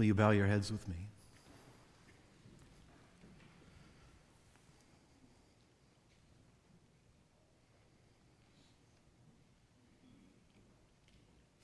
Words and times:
Will 0.00 0.06
you 0.06 0.14
bow 0.14 0.30
your 0.30 0.46
heads 0.46 0.72
with 0.72 0.88
me? 0.88 0.96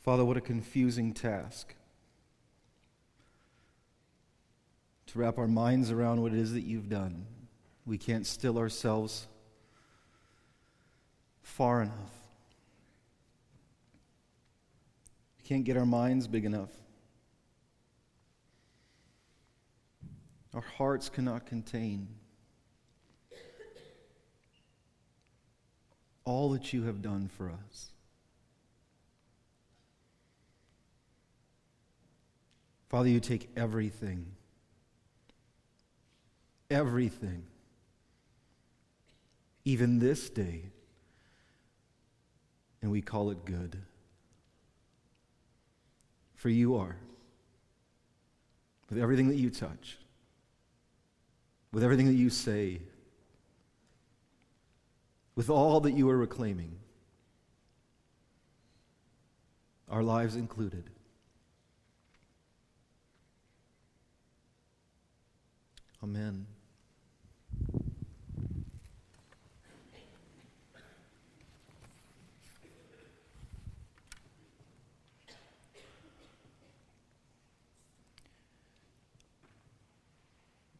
Father, 0.03 0.23
what 0.23 0.37
a 0.37 0.43
confusing 0.43 1.15
task 1.15 1.75
to 5.07 5.19
wrap 5.19 5.39
our 5.39 5.49
minds 5.49 5.91
around 5.91 6.21
what 6.21 6.35
it 6.35 6.39
is 6.39 6.53
that 6.53 6.65
you've 6.65 6.91
done. 6.91 7.25
We 7.87 7.97
can't 7.97 8.27
still 8.27 8.59
ourselves 8.59 9.29
far 11.43 11.81
enough. 11.81 12.13
We 15.39 15.49
can't 15.49 15.65
get 15.65 15.79
our 15.79 15.87
minds 15.87 16.29
big 16.29 16.45
enough. 16.45 16.69
Our 20.57 20.65
hearts 20.79 21.11
cannot 21.11 21.45
contain. 21.45 22.09
All 26.25 26.49
that 26.53 26.73
you 26.73 26.85
have 26.85 27.03
done 27.03 27.29
for 27.37 27.51
us. 27.51 27.91
Father, 32.89 33.11
you 33.11 33.21
take 33.21 33.51
everything, 33.55 34.25
everything, 36.71 37.43
even 39.67 39.99
this 39.99 40.31
day, 40.31 40.63
and 42.81 42.91
we 42.91 43.03
call 43.03 43.31
it 43.31 43.45
good. 43.45 43.77
For 46.35 46.49
you 46.49 46.77
are, 46.77 46.97
with 48.89 48.99
everything 48.99 49.29
that 49.29 49.37
you 49.37 49.51
touch, 49.51 49.99
with 51.73 51.85
everything 51.85 52.07
that 52.07 52.15
you 52.15 52.31
say, 52.31 52.81
with 55.35 55.51
all 55.51 55.81
that 55.81 55.93
you 55.93 56.09
are 56.09 56.17
reclaiming, 56.17 56.73
our 59.89 60.03
lives 60.03 60.37
included. 60.37 60.85
Amen. 66.03 66.47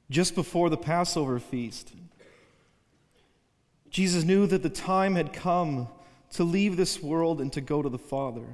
Just 0.09 0.35
before 0.35 0.71
the 0.71 0.77
Passover 0.77 1.39
feast, 1.39 1.93
Jesus 3.91 4.25
knew 4.25 4.47
that 4.47 4.63
the 4.63 4.69
time 4.69 5.15
had 5.15 5.33
come 5.33 5.89
to 6.33 6.45
leave 6.45 6.77
this 6.77 7.03
world 7.03 7.41
and 7.41 7.53
to 7.53 7.61
go 7.61 7.83
to 7.83 7.89
the 7.89 7.99
Father. 7.99 8.47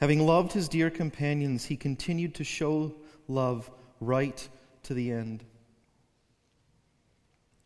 Having 0.00 0.26
loved 0.26 0.52
his 0.52 0.68
dear 0.68 0.90
companions, 0.90 1.64
he 1.66 1.76
continued 1.76 2.34
to 2.36 2.44
show 2.44 2.94
love 3.28 3.70
right 4.00 4.48
to 4.84 4.94
the 4.94 5.10
end. 5.10 5.44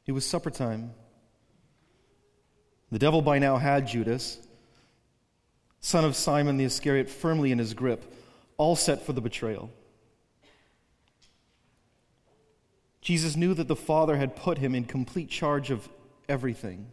It 0.07 0.13
was 0.13 0.27
supper 0.27 0.51
time. 0.51 0.93
The 2.91 2.99
devil 2.99 3.23
by 3.23 3.39
now 3.39 3.57
had 3.57 3.87
Judas, 3.87 4.39
son 5.81 6.05
of 6.05 6.17
Simon 6.17 6.57
the 6.57 6.65
Iscariot, 6.65 7.09
firmly 7.09 7.53
in 7.53 7.59
his 7.59 7.75
grip, 7.75 8.05
all 8.57 8.77
set 8.77 9.03
for 9.03 9.13
the 9.13 9.21
betrayal. 9.21 9.71
Jesus 13.05 13.37
knew 13.37 13.53
that 13.53 13.69
the 13.69 13.77
Father 13.77 14.17
had 14.17 14.35
put 14.35 14.57
him 14.57 14.75
in 14.75 14.87
complete 14.87 15.29
charge 15.29 15.71
of 15.71 15.91
everything, 16.27 16.87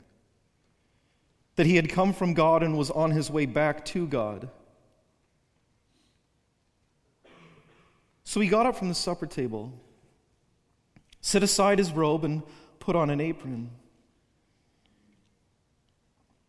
that 1.55 1.65
he 1.65 1.77
had 1.77 1.89
come 1.89 2.11
from 2.11 2.33
God 2.33 2.63
and 2.63 2.77
was 2.77 2.91
on 2.91 3.11
his 3.11 3.31
way 3.31 3.45
back 3.45 3.85
to 3.85 4.05
God. 4.05 4.49
So 8.25 8.41
he 8.41 8.49
got 8.49 8.65
up 8.65 8.75
from 8.75 8.89
the 8.89 8.93
supper 8.93 9.25
table, 9.25 9.71
set 11.21 11.43
aside 11.43 11.79
his 11.79 11.93
robe, 11.93 12.25
and 12.25 12.43
put 12.79 12.97
on 12.97 13.09
an 13.09 13.21
apron. 13.21 13.71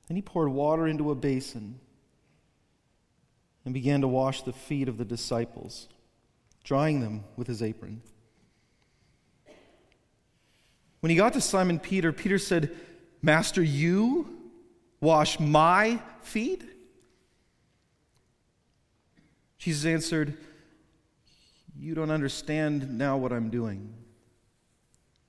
Then 0.09 0.17
he 0.17 0.23
poured 0.23 0.49
water 0.49 0.89
into 0.89 1.13
a 1.13 1.15
basin 1.15 1.79
and 3.65 3.73
began 3.73 4.01
to 4.01 4.09
wash 4.09 4.43
the 4.43 4.53
feet 4.53 4.89
of 4.89 4.99
the 4.99 5.05
disciples, 5.05 5.89
drying 6.65 6.99
them 7.01 7.23
with 7.37 7.47
his 7.47 7.63
apron. 7.63 8.03
When 11.03 11.11
he 11.11 11.17
got 11.17 11.35
to 11.35 11.41
Simon 11.41 11.79
Peter, 11.79 12.13
Peter 12.13 12.39
said, 12.39 12.75
Master, 13.21 13.63
you 13.63 14.51
wash 15.01 15.39
my 15.39 16.01
feet? 16.23 16.65
Jesus 19.59 19.85
answered, 19.85 20.37
you 21.83 21.95
don't 21.95 22.11
understand 22.11 22.97
now 22.97 23.17
what 23.17 23.33
I'm 23.33 23.51
doing, 23.51 23.93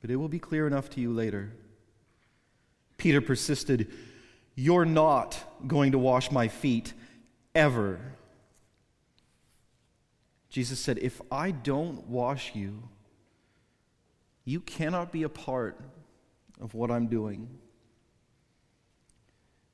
but 0.01 0.11
it 0.11 0.17
will 0.17 0.27
be 0.27 0.39
clear 0.39 0.67
enough 0.67 0.89
to 0.91 1.01
you 1.01 1.11
later. 1.11 1.51
Peter 2.97 3.21
persisted, 3.21 3.91
You're 4.55 4.85
not 4.85 5.37
going 5.65 5.93
to 5.93 5.97
wash 5.97 6.31
my 6.31 6.47
feet 6.47 6.93
ever. 7.55 7.99
Jesus 10.49 10.79
said, 10.79 10.99
If 10.99 11.21
I 11.31 11.51
don't 11.51 12.07
wash 12.07 12.53
you, 12.53 12.83
you 14.45 14.59
cannot 14.59 15.11
be 15.11 15.23
a 15.23 15.29
part 15.29 15.79
of 16.59 16.73
what 16.73 16.91
I'm 16.91 17.07
doing. 17.07 17.49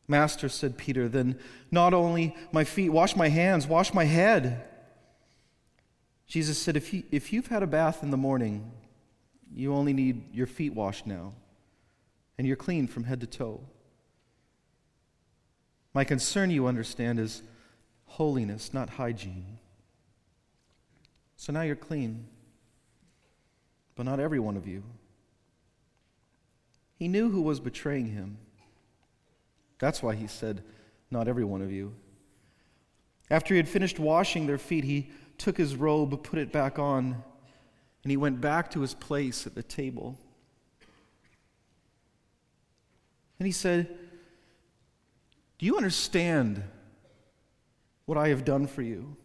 Master, 0.08 0.50
said 0.50 0.78
Peter, 0.78 1.08
then 1.08 1.38
not 1.72 1.94
only 1.94 2.36
my 2.52 2.64
feet, 2.64 2.90
wash 2.90 3.16
my 3.16 3.30
hands, 3.30 3.68
wash 3.68 3.94
my 3.94 4.06
head. 4.06 4.66
Jesus 6.26 6.58
said, 6.58 6.76
if, 6.76 6.94
you, 6.94 7.04
if 7.12 7.32
you've 7.32 7.48
had 7.48 7.64
a 7.64 7.68
bath 7.68 8.02
in 8.04 8.10
the 8.10 8.18
morning, 8.18 8.72
you 9.54 9.74
only 9.74 9.94
need 9.94 10.34
your 10.34 10.48
feet 10.48 10.74
washed 10.74 11.06
now, 11.06 11.34
and 12.38 12.48
you're 12.48 12.56
clean 12.56 12.88
from 12.88 13.04
head 13.04 13.22
to 13.22 13.28
toe. 13.28 13.62
My 15.94 16.04
concern, 16.04 16.52
you 16.52 16.68
understand, 16.68 17.20
is 17.20 17.42
holiness, 18.06 18.74
not 18.74 18.92
hygiene. 18.92 19.58
So 21.36 21.54
now 21.54 21.62
you're 21.62 21.76
clean, 21.76 22.28
but 24.00 24.06
not 24.06 24.22
every 24.22 24.40
one 24.40 24.56
of 24.56 24.66
you. 24.66 24.82
He 26.96 27.10
knew 27.10 27.30
who 27.32 27.42
was 27.42 27.60
betraying 27.60 28.06
him. 28.06 28.38
That's 29.78 30.02
why 30.02 30.16
he 30.16 30.26
said, 30.26 30.64
Not 31.12 31.28
every 31.28 31.44
one 31.44 31.62
of 31.62 31.70
you. 31.70 31.94
After 33.30 33.54
he 33.54 33.58
had 33.58 33.68
finished 33.68 34.00
washing 34.00 34.48
their 34.48 34.58
feet, 34.58 34.86
he 34.86 35.12
took 35.38 35.58
his 35.58 35.76
robe, 35.76 36.24
put 36.24 36.40
it 36.40 36.50
back 36.50 36.80
on, 36.80 37.22
and 38.04 38.10
he 38.10 38.16
went 38.16 38.40
back 38.40 38.72
to 38.72 38.80
his 38.80 38.94
place 38.94 39.46
at 39.46 39.54
the 39.54 39.64
table. 39.64 40.18
And 43.38 43.46
he 43.46 43.52
said, 43.52 43.98
Do 45.58 45.66
you 45.66 45.76
understand 45.76 46.64
what 48.06 48.18
I 48.18 48.30
have 48.30 48.46
done 48.46 48.66
for 48.66 48.82
you? 48.82 49.18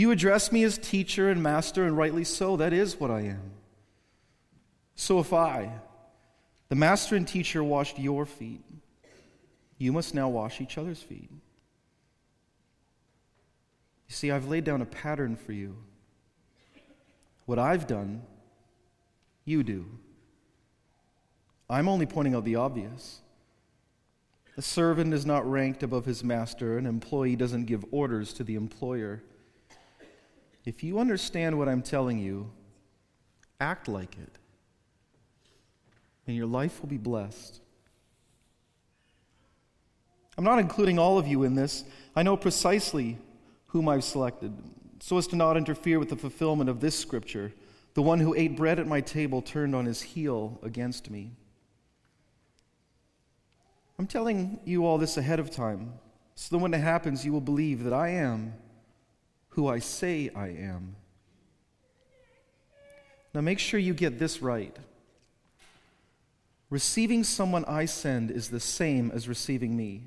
You 0.00 0.12
address 0.12 0.50
me 0.50 0.64
as 0.64 0.78
teacher 0.78 1.28
and 1.28 1.42
master, 1.42 1.84
and 1.84 1.94
rightly 1.94 2.24
so. 2.24 2.56
That 2.56 2.72
is 2.72 2.98
what 2.98 3.10
I 3.10 3.20
am. 3.20 3.50
So 4.94 5.18
if 5.20 5.34
I, 5.34 5.70
the 6.70 6.74
master 6.74 7.16
and 7.16 7.28
teacher, 7.28 7.62
washed 7.62 7.98
your 7.98 8.24
feet, 8.24 8.64
you 9.76 9.92
must 9.92 10.14
now 10.14 10.30
wash 10.30 10.62
each 10.62 10.78
other's 10.78 11.02
feet. 11.02 11.28
You 14.08 14.14
see, 14.14 14.30
I've 14.30 14.48
laid 14.48 14.64
down 14.64 14.80
a 14.80 14.86
pattern 14.86 15.36
for 15.36 15.52
you. 15.52 15.76
What 17.44 17.58
I've 17.58 17.86
done, 17.86 18.22
you 19.44 19.62
do. 19.62 19.84
I'm 21.68 21.90
only 21.90 22.06
pointing 22.06 22.34
out 22.34 22.46
the 22.46 22.56
obvious. 22.56 23.20
A 24.56 24.62
servant 24.62 25.12
is 25.12 25.26
not 25.26 25.46
ranked 25.46 25.82
above 25.82 26.06
his 26.06 26.24
master, 26.24 26.78
an 26.78 26.86
employee 26.86 27.36
doesn't 27.36 27.66
give 27.66 27.84
orders 27.90 28.32
to 28.32 28.44
the 28.44 28.54
employer. 28.54 29.22
If 30.64 30.84
you 30.84 30.98
understand 30.98 31.58
what 31.58 31.68
I'm 31.68 31.82
telling 31.82 32.18
you, 32.18 32.50
act 33.60 33.88
like 33.88 34.16
it, 34.18 34.38
and 36.26 36.36
your 36.36 36.46
life 36.46 36.80
will 36.80 36.88
be 36.88 36.98
blessed. 36.98 37.60
I'm 40.38 40.44
not 40.44 40.58
including 40.58 40.98
all 40.98 41.18
of 41.18 41.26
you 41.26 41.42
in 41.42 41.54
this. 41.54 41.84
I 42.14 42.22
know 42.22 42.36
precisely 42.36 43.18
whom 43.68 43.88
I've 43.88 44.04
selected, 44.04 44.52
so 45.00 45.18
as 45.18 45.26
to 45.28 45.36
not 45.36 45.56
interfere 45.56 45.98
with 45.98 46.08
the 46.08 46.16
fulfillment 46.16 46.70
of 46.70 46.80
this 46.80 46.98
scripture. 46.98 47.52
The 47.94 48.02
one 48.02 48.20
who 48.20 48.34
ate 48.34 48.56
bread 48.56 48.78
at 48.78 48.86
my 48.86 49.00
table 49.00 49.42
turned 49.42 49.74
on 49.74 49.86
his 49.86 50.00
heel 50.00 50.58
against 50.62 51.10
me. 51.10 51.32
I'm 53.98 54.06
telling 54.06 54.60
you 54.64 54.86
all 54.86 54.96
this 54.96 55.16
ahead 55.16 55.40
of 55.40 55.50
time, 55.50 55.94
so 56.34 56.56
that 56.56 56.62
when 56.62 56.72
it 56.72 56.78
happens, 56.78 57.24
you 57.24 57.32
will 57.32 57.40
believe 57.40 57.84
that 57.84 57.92
I 57.92 58.10
am 58.10 58.54
who 59.50 59.68
I 59.68 59.78
say 59.78 60.30
I 60.34 60.48
am. 60.48 60.96
Now 63.34 63.40
make 63.40 63.58
sure 63.58 63.78
you 63.78 63.94
get 63.94 64.18
this 64.18 64.42
right. 64.42 64.76
Receiving 66.68 67.24
someone 67.24 67.64
I 67.64 67.84
send 67.84 68.30
is 68.30 68.48
the 68.48 68.60
same 68.60 69.10
as 69.12 69.28
receiving 69.28 69.76
me, 69.76 70.04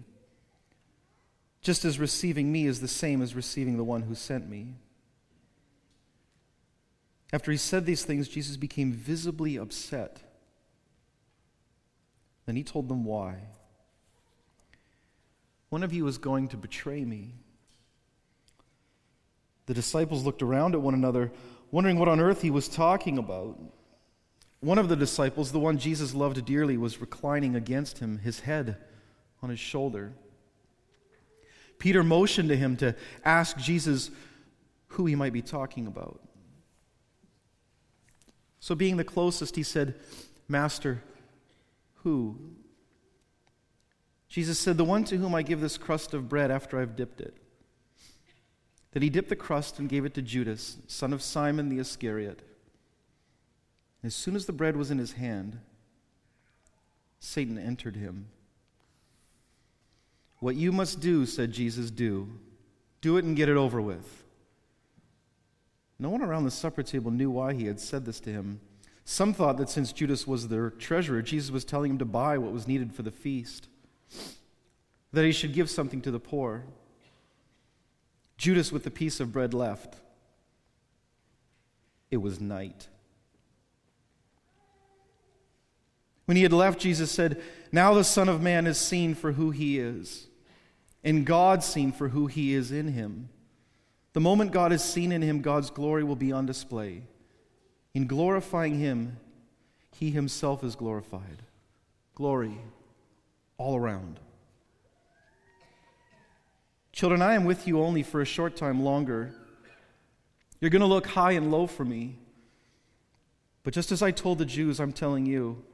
just 1.61 1.85
as 1.85 1.99
receiving 1.99 2.51
me 2.51 2.65
is 2.65 2.81
the 2.81 2.87
same 2.87 3.21
as 3.21 3.35
receiving 3.35 3.77
the 3.77 3.83
one 3.83 4.01
who 4.03 4.15
sent 4.15 4.49
me. 4.49 4.75
After 7.33 7.51
he 7.51 7.57
said 7.57 7.85
these 7.85 8.05
things, 8.05 8.27
Jesus 8.27 8.57
became 8.57 8.91
visibly 8.91 9.57
upset. 9.57 10.21
Then 12.45 12.55
he 12.55 12.63
told 12.63 12.89
them 12.89 13.05
why. 13.05 13.37
One 15.69 15.83
of 15.83 15.93
you 15.93 16.05
is 16.07 16.17
going 16.17 16.49
to 16.49 16.57
betray 16.57 17.03
me. 17.03 17.33
The 19.65 19.73
disciples 19.73 20.25
looked 20.25 20.41
around 20.41 20.75
at 20.75 20.81
one 20.81 20.93
another, 20.93 21.31
wondering 21.71 21.97
what 21.97 22.07
on 22.07 22.19
earth 22.19 22.41
he 22.41 22.51
was 22.51 22.67
talking 22.67 23.17
about. 23.17 23.57
One 24.59 24.77
of 24.77 24.89
the 24.89 24.95
disciples, 24.95 25.51
the 25.51 25.59
one 25.59 25.77
Jesus 25.77 26.13
loved 26.13 26.45
dearly, 26.45 26.77
was 26.77 27.01
reclining 27.01 27.55
against 27.55 27.99
him, 27.99 28.19
his 28.19 28.41
head 28.41 28.77
on 29.41 29.49
his 29.49 29.59
shoulder. 29.59 30.13
Peter 31.79 32.03
motioned 32.03 32.49
to 32.49 32.55
him 32.55 32.77
to 32.77 32.95
ask 33.25 33.57
Jesus 33.57 34.09
who 34.87 35.05
he 35.05 35.15
might 35.15 35.33
be 35.33 35.41
talking 35.41 35.87
about. 35.87 36.21
So, 38.61 38.75
being 38.75 38.95
the 38.95 39.03
closest, 39.03 39.57
he 39.57 39.63
said, 39.63 39.95
Master, 40.47 41.03
who? 42.03 42.37
Jesus 44.29 44.57
said, 44.57 44.77
The 44.77 44.85
one 44.85 45.03
to 45.05 45.17
whom 45.17 45.35
I 45.35 45.41
give 45.41 45.59
this 45.59 45.77
crust 45.77 46.13
of 46.13 46.29
bread 46.29 46.51
after 46.51 46.79
I've 46.79 46.95
dipped 46.95 47.19
it. 47.19 47.35
Then 48.93 49.01
he 49.01 49.09
dipped 49.09 49.29
the 49.29 49.35
crust 49.35 49.79
and 49.79 49.89
gave 49.89 50.05
it 50.05 50.13
to 50.13 50.21
Judas, 50.21 50.77
son 50.87 51.13
of 51.13 51.21
Simon 51.21 51.69
the 51.69 51.79
Iscariot. 51.79 52.41
As 54.03 54.13
soon 54.13 54.35
as 54.35 54.45
the 54.45 54.53
bread 54.53 54.75
was 54.75 54.91
in 54.91 54.99
his 54.99 55.13
hand, 55.13 55.59
Satan 57.19 57.57
entered 57.57 57.95
him. 57.95 58.27
What 60.39 60.55
you 60.55 60.71
must 60.71 60.99
do, 60.99 61.25
said 61.25 61.53
Jesus, 61.53 61.89
do. 61.89 62.29
Do 63.01 63.17
it 63.17 63.23
and 63.23 63.35
get 63.35 63.49
it 63.49 63.57
over 63.57 63.81
with. 63.81 64.23
No 65.97 66.09
one 66.09 66.21
around 66.21 66.43
the 66.43 66.51
supper 66.51 66.83
table 66.83 67.11
knew 67.11 67.31
why 67.31 67.53
he 67.53 67.65
had 67.65 67.79
said 67.79 68.05
this 68.05 68.19
to 68.21 68.29
him. 68.29 68.59
Some 69.05 69.33
thought 69.33 69.57
that 69.57 69.69
since 69.69 69.91
Judas 69.91 70.27
was 70.27 70.47
their 70.47 70.69
treasurer, 70.69 71.21
Jesus 71.21 71.49
was 71.49 71.65
telling 71.65 71.91
him 71.91 71.97
to 71.97 72.05
buy 72.05 72.37
what 72.37 72.51
was 72.51 72.67
needed 72.67 72.93
for 72.93 73.03
the 73.03 73.11
feast, 73.11 73.67
that 75.11 75.25
he 75.25 75.31
should 75.31 75.53
give 75.53 75.69
something 75.69 76.01
to 76.01 76.11
the 76.11 76.19
poor. 76.19 76.65
Judas, 78.37 78.71
with 78.71 78.83
the 78.83 78.91
piece 78.91 79.19
of 79.19 79.31
bread 79.31 79.53
left, 79.53 79.95
it 82.11 82.17
was 82.17 82.39
night. 82.39 82.87
When 86.25 86.37
he 86.37 86.43
had 86.43 86.53
left, 86.53 86.79
Jesus 86.79 87.11
said, 87.11 87.41
Now 87.71 87.93
the 87.93 88.03
Son 88.03 88.29
of 88.29 88.41
Man 88.41 88.65
is 88.65 88.77
seen 88.77 89.13
for 89.13 89.33
who 89.33 89.51
he 89.51 89.79
is, 89.79 90.27
and 91.03 91.25
God 91.25 91.63
seen 91.63 91.91
for 91.91 92.09
who 92.09 92.27
he 92.27 92.53
is 92.53 92.71
in 92.71 92.89
him. 92.89 93.29
The 94.13 94.21
moment 94.21 94.51
God 94.51 94.71
is 94.71 94.83
seen 94.83 95.11
in 95.11 95.21
him, 95.21 95.41
God's 95.41 95.69
glory 95.69 96.03
will 96.03 96.15
be 96.15 96.31
on 96.31 96.45
display. 96.45 97.03
In 97.93 98.07
glorifying 98.07 98.79
him, 98.79 99.17
he 99.91 100.11
himself 100.11 100.63
is 100.63 100.75
glorified. 100.75 101.43
Glory 102.15 102.57
all 103.57 103.75
around. 103.75 104.19
Children, 106.93 107.23
I 107.23 107.33
am 107.33 107.43
with 107.43 107.67
you 107.67 107.81
only 107.81 108.03
for 108.03 108.21
a 108.21 108.25
short 108.25 108.55
time 108.55 108.83
longer. 108.83 109.33
You're 110.61 110.69
going 110.69 110.81
to 110.81 110.87
look 110.87 111.07
high 111.07 111.33
and 111.33 111.51
low 111.51 111.67
for 111.67 111.83
me. 111.83 112.19
But 113.63 113.73
just 113.73 113.91
as 113.91 114.01
I 114.01 114.11
told 114.11 114.37
the 114.37 114.45
Jews, 114.45 114.79
I'm 114.79 114.93
telling 114.93 115.25
you, 115.25 115.65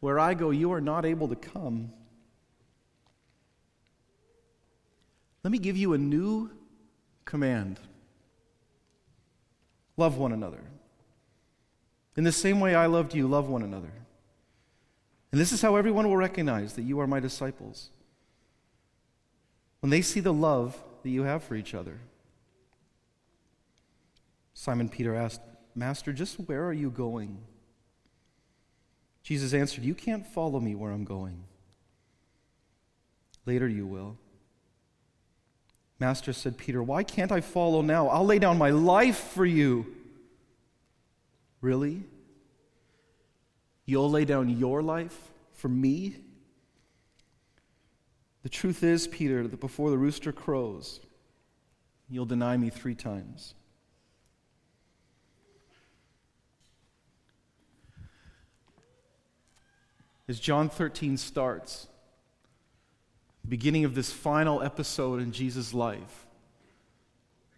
where 0.00 0.18
I 0.18 0.34
go, 0.34 0.50
you 0.50 0.70
are 0.72 0.80
not 0.80 1.06
able 1.06 1.28
to 1.28 1.36
come. 1.36 1.92
Let 5.42 5.50
me 5.50 5.58
give 5.58 5.76
you 5.76 5.94
a 5.94 5.98
new 5.98 6.50
command 7.24 7.80
love 9.96 10.18
one 10.18 10.32
another. 10.32 10.60
In 12.16 12.24
the 12.24 12.32
same 12.32 12.60
way 12.60 12.74
I 12.74 12.86
loved 12.86 13.14
you, 13.14 13.26
love 13.26 13.48
one 13.48 13.62
another. 13.62 13.92
And 15.32 15.40
this 15.40 15.52
is 15.52 15.62
how 15.62 15.76
everyone 15.76 16.08
will 16.08 16.16
recognize 16.16 16.74
that 16.74 16.82
you 16.82 17.00
are 17.00 17.06
my 17.06 17.20
disciples. 17.20 17.90
When 19.84 19.90
they 19.90 20.00
see 20.00 20.20
the 20.20 20.32
love 20.32 20.82
that 21.02 21.10
you 21.10 21.24
have 21.24 21.44
for 21.44 21.54
each 21.54 21.74
other. 21.74 22.00
Simon 24.54 24.88
Peter 24.88 25.14
asked, 25.14 25.42
Master, 25.74 26.10
just 26.10 26.36
where 26.36 26.64
are 26.64 26.72
you 26.72 26.88
going? 26.88 27.36
Jesus 29.22 29.52
answered, 29.52 29.84
You 29.84 29.94
can't 29.94 30.26
follow 30.26 30.58
me 30.58 30.74
where 30.74 30.90
I'm 30.90 31.04
going. 31.04 31.44
Later 33.44 33.68
you 33.68 33.86
will. 33.86 34.16
Master 35.98 36.32
said, 36.32 36.56
Peter, 36.56 36.82
why 36.82 37.02
can't 37.02 37.30
I 37.30 37.42
follow 37.42 37.82
now? 37.82 38.08
I'll 38.08 38.24
lay 38.24 38.38
down 38.38 38.56
my 38.56 38.70
life 38.70 39.18
for 39.18 39.44
you. 39.44 39.84
Really? 41.60 42.04
You'll 43.84 44.10
lay 44.10 44.24
down 44.24 44.48
your 44.48 44.82
life 44.82 45.30
for 45.52 45.68
me? 45.68 46.23
The 48.44 48.50
truth 48.50 48.84
is, 48.84 49.08
Peter, 49.08 49.48
that 49.48 49.58
before 49.58 49.88
the 49.90 49.96
rooster 49.96 50.30
crows, 50.30 51.00
you'll 52.10 52.26
deny 52.26 52.58
me 52.58 52.68
three 52.68 52.94
times. 52.94 53.54
As 60.28 60.38
John 60.38 60.68
13 60.68 61.16
starts, 61.16 61.88
beginning 63.48 63.86
of 63.86 63.94
this 63.94 64.12
final 64.12 64.62
episode 64.62 65.22
in 65.22 65.32
Jesus' 65.32 65.72
life, 65.72 66.26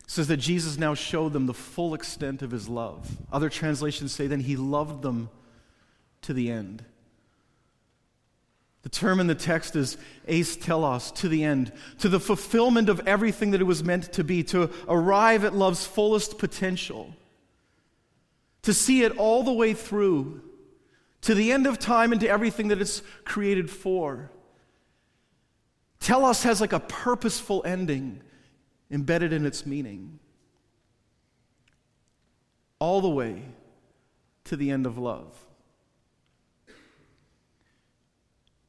says 0.07 0.29
that 0.29 0.37
Jesus 0.37 0.79
now 0.79 0.95
showed 0.95 1.33
them 1.33 1.47
the 1.47 1.55
full 1.55 1.95
extent 1.95 2.43
of 2.43 2.53
his 2.53 2.69
love. 2.69 3.11
Other 3.33 3.49
translations 3.49 4.13
say 4.13 4.29
then 4.29 4.39
he 4.39 4.55
loved 4.55 5.03
them 5.03 5.31
to 6.23 6.33
the 6.33 6.49
end. 6.49 6.85
The 8.87 8.91
term 8.91 9.19
in 9.19 9.27
the 9.27 9.35
text 9.35 9.75
is 9.75 9.99
eis 10.29 10.57
telos, 10.57 11.11
to 11.15 11.29
the 11.29 11.43
end, 11.43 11.73
to 11.99 12.09
the 12.09 12.21
fulfillment 12.21 12.89
of 12.89 13.01
everything 13.05 13.51
that 13.51 13.61
it 13.61 13.65
was 13.65 13.83
meant 13.83 14.13
to 14.13 14.23
be, 14.23 14.45
to 14.45 14.71
arrive 14.87 15.45
at 15.45 15.57
love's 15.57 15.85
fullest 15.85 16.39
potential, 16.39 17.13
to 18.63 18.73
see 18.73 19.03
it 19.03 19.19
all 19.19 19.43
the 19.43 19.53
way 19.53 19.75
through 19.75 20.41
to 21.23 21.35
the 21.35 21.51
end 21.51 21.67
of 21.67 21.81
time 21.81 22.13
and 22.13 22.21
to 22.21 22.29
everything 22.29 22.69
that 22.69 22.81
it's 22.81 23.03
created 23.25 23.73
for. 23.73 24.31
Telos 25.99 26.45
has 26.45 26.61
like 26.61 26.73
a 26.73 26.79
purposeful 26.79 27.65
ending 27.67 28.21
embedded 28.89 29.33
in 29.33 29.45
its 29.45 29.67
meaning. 29.67 30.21
All 32.79 33.01
the 33.01 33.11
way 33.11 33.43
to 34.45 34.55
the 34.55 34.71
end 34.71 34.87
of 34.87 34.97
love. 34.97 35.46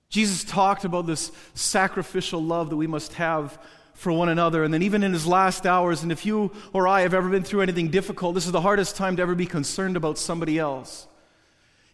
Jesus 0.09 0.43
talked 0.43 0.85
about 0.85 1.05
this 1.05 1.31
sacrificial 1.53 2.41
love 2.41 2.69
that 2.69 2.77
we 2.77 2.87
must 2.87 3.13
have 3.13 3.59
for 3.93 4.11
one 4.11 4.29
another. 4.29 4.63
And 4.63 4.73
then, 4.73 4.83
even 4.83 5.03
in 5.03 5.11
his 5.11 5.27
last 5.27 5.65
hours, 5.65 6.03
and 6.03 6.11
if 6.11 6.25
you 6.25 6.51
or 6.71 6.87
I 6.87 7.01
have 7.01 7.13
ever 7.13 7.29
been 7.29 7.43
through 7.43 7.61
anything 7.61 7.89
difficult, 7.89 8.35
this 8.35 8.45
is 8.45 8.51
the 8.51 8.61
hardest 8.61 8.95
time 8.95 9.15
to 9.17 9.21
ever 9.21 9.35
be 9.35 9.45
concerned 9.45 9.97
about 9.97 10.17
somebody 10.17 10.59
else. 10.59 11.07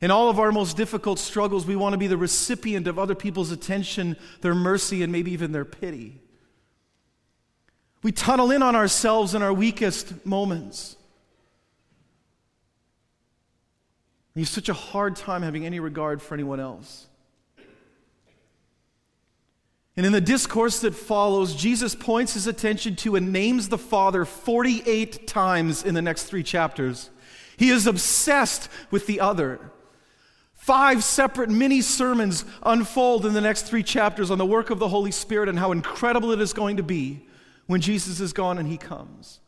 In 0.01 0.11
all 0.11 0.29
of 0.29 0.37
our 0.37 0.51
most 0.51 0.75
difficult 0.75 1.17
struggles, 1.17 1.65
we 1.65 1.77
want 1.77 1.93
to 1.93 1.97
be 1.97 2.07
the 2.07 2.17
recipient 2.17 2.87
of 2.87 2.99
other 2.99 3.15
people's 3.15 3.51
attention, 3.51 4.17
their 4.41 4.53
mercy, 4.53 5.01
and 5.01 5.13
maybe 5.13 5.31
even 5.31 5.53
their 5.53 5.63
pity. 5.63 6.19
We 8.03 8.11
tunnel 8.11 8.51
in 8.51 8.61
on 8.61 8.75
ourselves 8.75 9.33
in 9.33 9.41
our 9.41 9.53
weakest 9.53 10.25
moments. 10.25 10.97
You 14.35 14.41
have 14.41 14.49
such 14.49 14.67
a 14.67 14.73
hard 14.73 15.15
time 15.15 15.41
having 15.41 15.65
any 15.65 15.79
regard 15.79 16.21
for 16.21 16.33
anyone 16.33 16.59
else. 16.59 17.07
And 19.95 20.05
in 20.05 20.11
the 20.11 20.21
discourse 20.21 20.79
that 20.79 20.95
follows, 20.95 21.55
Jesus 21.55 21.93
points 21.93 22.33
his 22.33 22.47
attention 22.47 22.95
to 22.97 23.15
and 23.15 23.31
names 23.31 23.69
the 23.69 23.77
Father 23.77 24.25
48 24.25 25.27
times 25.27 25.83
in 25.83 25.93
the 25.93 26.01
next 26.01 26.23
three 26.23 26.41
chapters. 26.41 27.11
He 27.57 27.69
is 27.69 27.85
obsessed 27.85 28.69
with 28.89 29.05
the 29.05 29.19
other. 29.19 29.71
Five 30.55 31.03
separate 31.03 31.49
mini 31.49 31.81
sermons 31.81 32.45
unfold 32.63 33.25
in 33.25 33.33
the 33.33 33.41
next 33.41 33.63
three 33.63 33.83
chapters 33.83 34.31
on 34.31 34.37
the 34.37 34.45
work 34.45 34.69
of 34.69 34.79
the 34.79 34.87
Holy 34.87 35.11
Spirit 35.11 35.49
and 35.49 35.59
how 35.59 35.71
incredible 35.71 36.31
it 36.31 36.41
is 36.41 36.53
going 36.53 36.77
to 36.77 36.83
be 36.83 37.27
when 37.67 37.81
Jesus 37.81 38.19
is 38.19 38.33
gone 38.33 38.57
and 38.57 38.67
he 38.67 38.77
comes. 38.77 39.41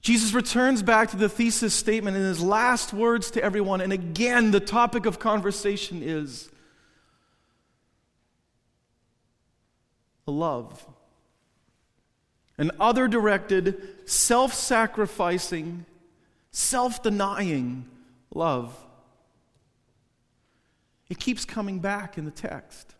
Jesus 0.00 0.34
returns 0.34 0.82
back 0.82 1.10
to 1.10 1.16
the 1.16 1.28
thesis 1.28 1.74
statement 1.74 2.16
in 2.16 2.22
his 2.22 2.40
last 2.40 2.92
words 2.92 3.30
to 3.32 3.42
everyone, 3.42 3.80
and 3.80 3.92
again, 3.92 4.50
the 4.50 4.60
topic 4.60 5.06
of 5.06 5.18
conversation 5.18 6.02
is 6.02 6.50
love. 10.32 10.86
An 12.56 12.70
other 12.78 13.08
directed, 13.08 14.08
self 14.08 14.54
sacrificing, 14.54 15.86
self 16.50 17.02
denying 17.02 17.86
love. 18.32 18.76
It 21.08 21.18
keeps 21.18 21.44
coming 21.44 21.80
back 21.80 22.16
in 22.16 22.24
the 22.24 22.30
text. 22.30 22.93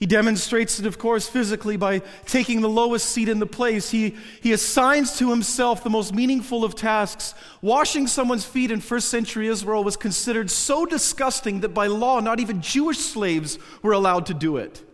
He 0.00 0.06
demonstrates 0.06 0.80
it, 0.80 0.86
of 0.86 0.98
course, 0.98 1.28
physically 1.28 1.76
by 1.76 2.00
taking 2.26 2.60
the 2.60 2.68
lowest 2.68 3.08
seat 3.10 3.28
in 3.28 3.38
the 3.38 3.46
place. 3.46 3.90
He, 3.90 4.16
he 4.42 4.52
assigns 4.52 5.18
to 5.18 5.30
himself 5.30 5.84
the 5.84 5.90
most 5.90 6.12
meaningful 6.12 6.64
of 6.64 6.74
tasks. 6.74 7.32
Washing 7.62 8.08
someone's 8.08 8.44
feet 8.44 8.72
in 8.72 8.80
first 8.80 9.08
century 9.08 9.46
Israel 9.46 9.84
was 9.84 9.96
considered 9.96 10.50
so 10.50 10.84
disgusting 10.84 11.60
that 11.60 11.74
by 11.74 11.86
law, 11.86 12.18
not 12.20 12.40
even 12.40 12.60
Jewish 12.60 12.98
slaves 12.98 13.58
were 13.82 13.92
allowed 13.92 14.26
to 14.26 14.34
do 14.34 14.56
it. 14.56 14.84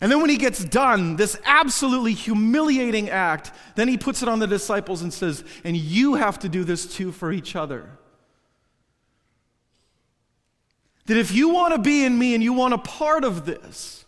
And 0.00 0.12
then 0.12 0.20
when 0.20 0.28
he 0.28 0.36
gets 0.36 0.62
done, 0.62 1.16
this 1.16 1.38
absolutely 1.46 2.12
humiliating 2.12 3.08
act, 3.08 3.52
then 3.74 3.88
he 3.88 3.96
puts 3.96 4.22
it 4.22 4.28
on 4.28 4.38
the 4.38 4.46
disciples 4.46 5.00
and 5.00 5.10
says, 5.10 5.42
And 5.64 5.74
you 5.74 6.16
have 6.16 6.38
to 6.40 6.50
do 6.50 6.64
this 6.64 6.84
too 6.84 7.10
for 7.10 7.32
each 7.32 7.56
other. 7.56 7.98
That 11.06 11.16
if 11.18 11.32
you 11.32 11.50
want 11.50 11.74
to 11.74 11.78
be 11.78 12.04
in 12.04 12.18
me 12.18 12.34
and 12.34 12.42
you 12.42 12.52
want 12.52 12.74
a 12.74 12.78
part 12.78 13.24
of 13.24 13.44
this, 13.44 14.04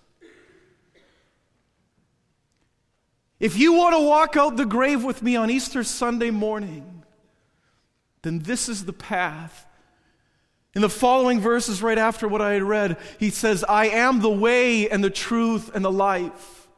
if 3.38 3.58
you 3.58 3.74
want 3.74 3.94
to 3.94 4.00
walk 4.00 4.36
out 4.36 4.56
the 4.56 4.64
grave 4.64 5.04
with 5.04 5.22
me 5.22 5.36
on 5.36 5.50
Easter 5.50 5.84
Sunday 5.84 6.30
morning, 6.30 7.04
then 8.22 8.38
this 8.40 8.68
is 8.68 8.86
the 8.86 8.94
path. 8.94 9.66
In 10.74 10.82
the 10.82 10.88
following 10.88 11.40
verses, 11.40 11.82
right 11.82 11.98
after 11.98 12.28
what 12.28 12.42
I 12.42 12.52
had 12.52 12.62
read, 12.62 12.96
he 13.18 13.30
says, 13.30 13.64
I 13.64 13.88
am 13.88 14.20
the 14.20 14.30
way 14.30 14.88
and 14.88 15.04
the 15.04 15.10
truth 15.10 15.70
and 15.74 15.84
the 15.84 15.92
life. 15.92 16.68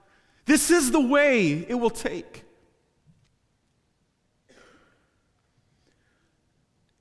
This 0.47 0.71
is 0.71 0.91
the 0.91 1.01
way 1.01 1.65
it 1.69 1.75
will 1.75 1.91
take. 1.91 2.45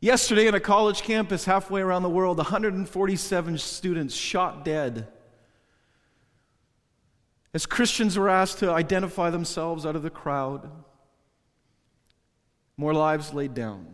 Yesterday, 0.07 0.47
in 0.47 0.55
a 0.55 0.61
college 0.61 1.01
campus 1.01 1.43
halfway 1.43 1.81
around 1.81 2.03
the 2.03 2.09
world, 2.09 2.37
147 2.37 3.57
students 3.57 4.15
shot 4.15 4.63
dead. 4.63 5.09
As 7.53 7.65
Christians 7.65 8.17
were 8.17 8.29
asked 8.29 8.59
to 8.59 8.71
identify 8.71 9.29
themselves 9.29 9.85
out 9.85 9.97
of 9.97 10.03
the 10.03 10.09
crowd, 10.09 10.71
more 12.77 12.93
lives 12.93 13.33
laid 13.33 13.53
down. 13.53 13.85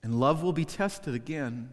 And 0.00 0.20
love 0.20 0.44
will 0.44 0.52
be 0.52 0.64
tested 0.64 1.16
again. 1.16 1.70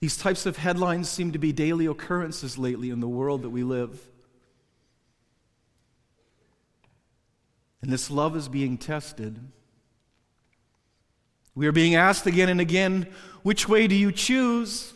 These 0.00 0.16
types 0.16 0.46
of 0.46 0.56
headlines 0.56 1.08
seem 1.08 1.30
to 1.30 1.38
be 1.38 1.52
daily 1.52 1.86
occurrences 1.86 2.58
lately 2.58 2.90
in 2.90 2.98
the 2.98 3.06
world 3.06 3.42
that 3.42 3.50
we 3.50 3.62
live. 3.62 4.00
And 7.82 7.92
this 7.92 8.10
love 8.10 8.36
is 8.36 8.48
being 8.48 8.76
tested. 8.76 9.38
We 11.54 11.66
are 11.66 11.72
being 11.72 11.94
asked 11.94 12.26
again 12.26 12.48
and 12.48 12.60
again, 12.60 13.08
which 13.42 13.68
way 13.68 13.86
do 13.86 13.94
you 13.94 14.12
choose? 14.12 14.92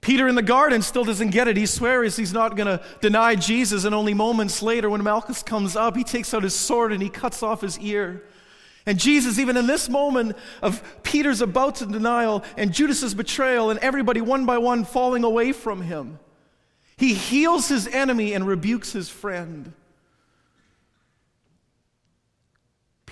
Peter 0.00 0.26
in 0.26 0.34
the 0.34 0.42
garden 0.42 0.82
still 0.82 1.04
doesn't 1.04 1.30
get 1.30 1.46
it. 1.46 1.56
He 1.56 1.66
swears 1.66 2.16
he's 2.16 2.32
not 2.32 2.56
going 2.56 2.66
to 2.66 2.84
deny 3.00 3.36
Jesus, 3.36 3.84
and 3.84 3.94
only 3.94 4.14
moments 4.14 4.60
later, 4.60 4.90
when 4.90 5.02
Malchus 5.04 5.44
comes 5.44 5.76
up, 5.76 5.96
he 5.96 6.02
takes 6.02 6.34
out 6.34 6.42
his 6.42 6.54
sword 6.54 6.92
and 6.92 7.00
he 7.00 7.08
cuts 7.08 7.42
off 7.42 7.60
his 7.60 7.78
ear. 7.78 8.24
And 8.84 8.98
Jesus, 8.98 9.38
even 9.38 9.56
in 9.56 9.68
this 9.68 9.88
moment 9.88 10.36
of 10.60 10.82
Peter's 11.04 11.40
about 11.40 11.76
to 11.76 11.86
denial 11.86 12.42
and 12.56 12.74
Judas's 12.74 13.14
betrayal, 13.14 13.70
and 13.70 13.78
everybody 13.78 14.20
one 14.20 14.44
by 14.44 14.58
one 14.58 14.84
falling 14.84 15.22
away 15.22 15.52
from 15.52 15.82
him, 15.82 16.18
he 16.96 17.14
heals 17.14 17.68
his 17.68 17.86
enemy 17.86 18.32
and 18.32 18.44
rebukes 18.44 18.90
his 18.90 19.08
friend. 19.08 19.72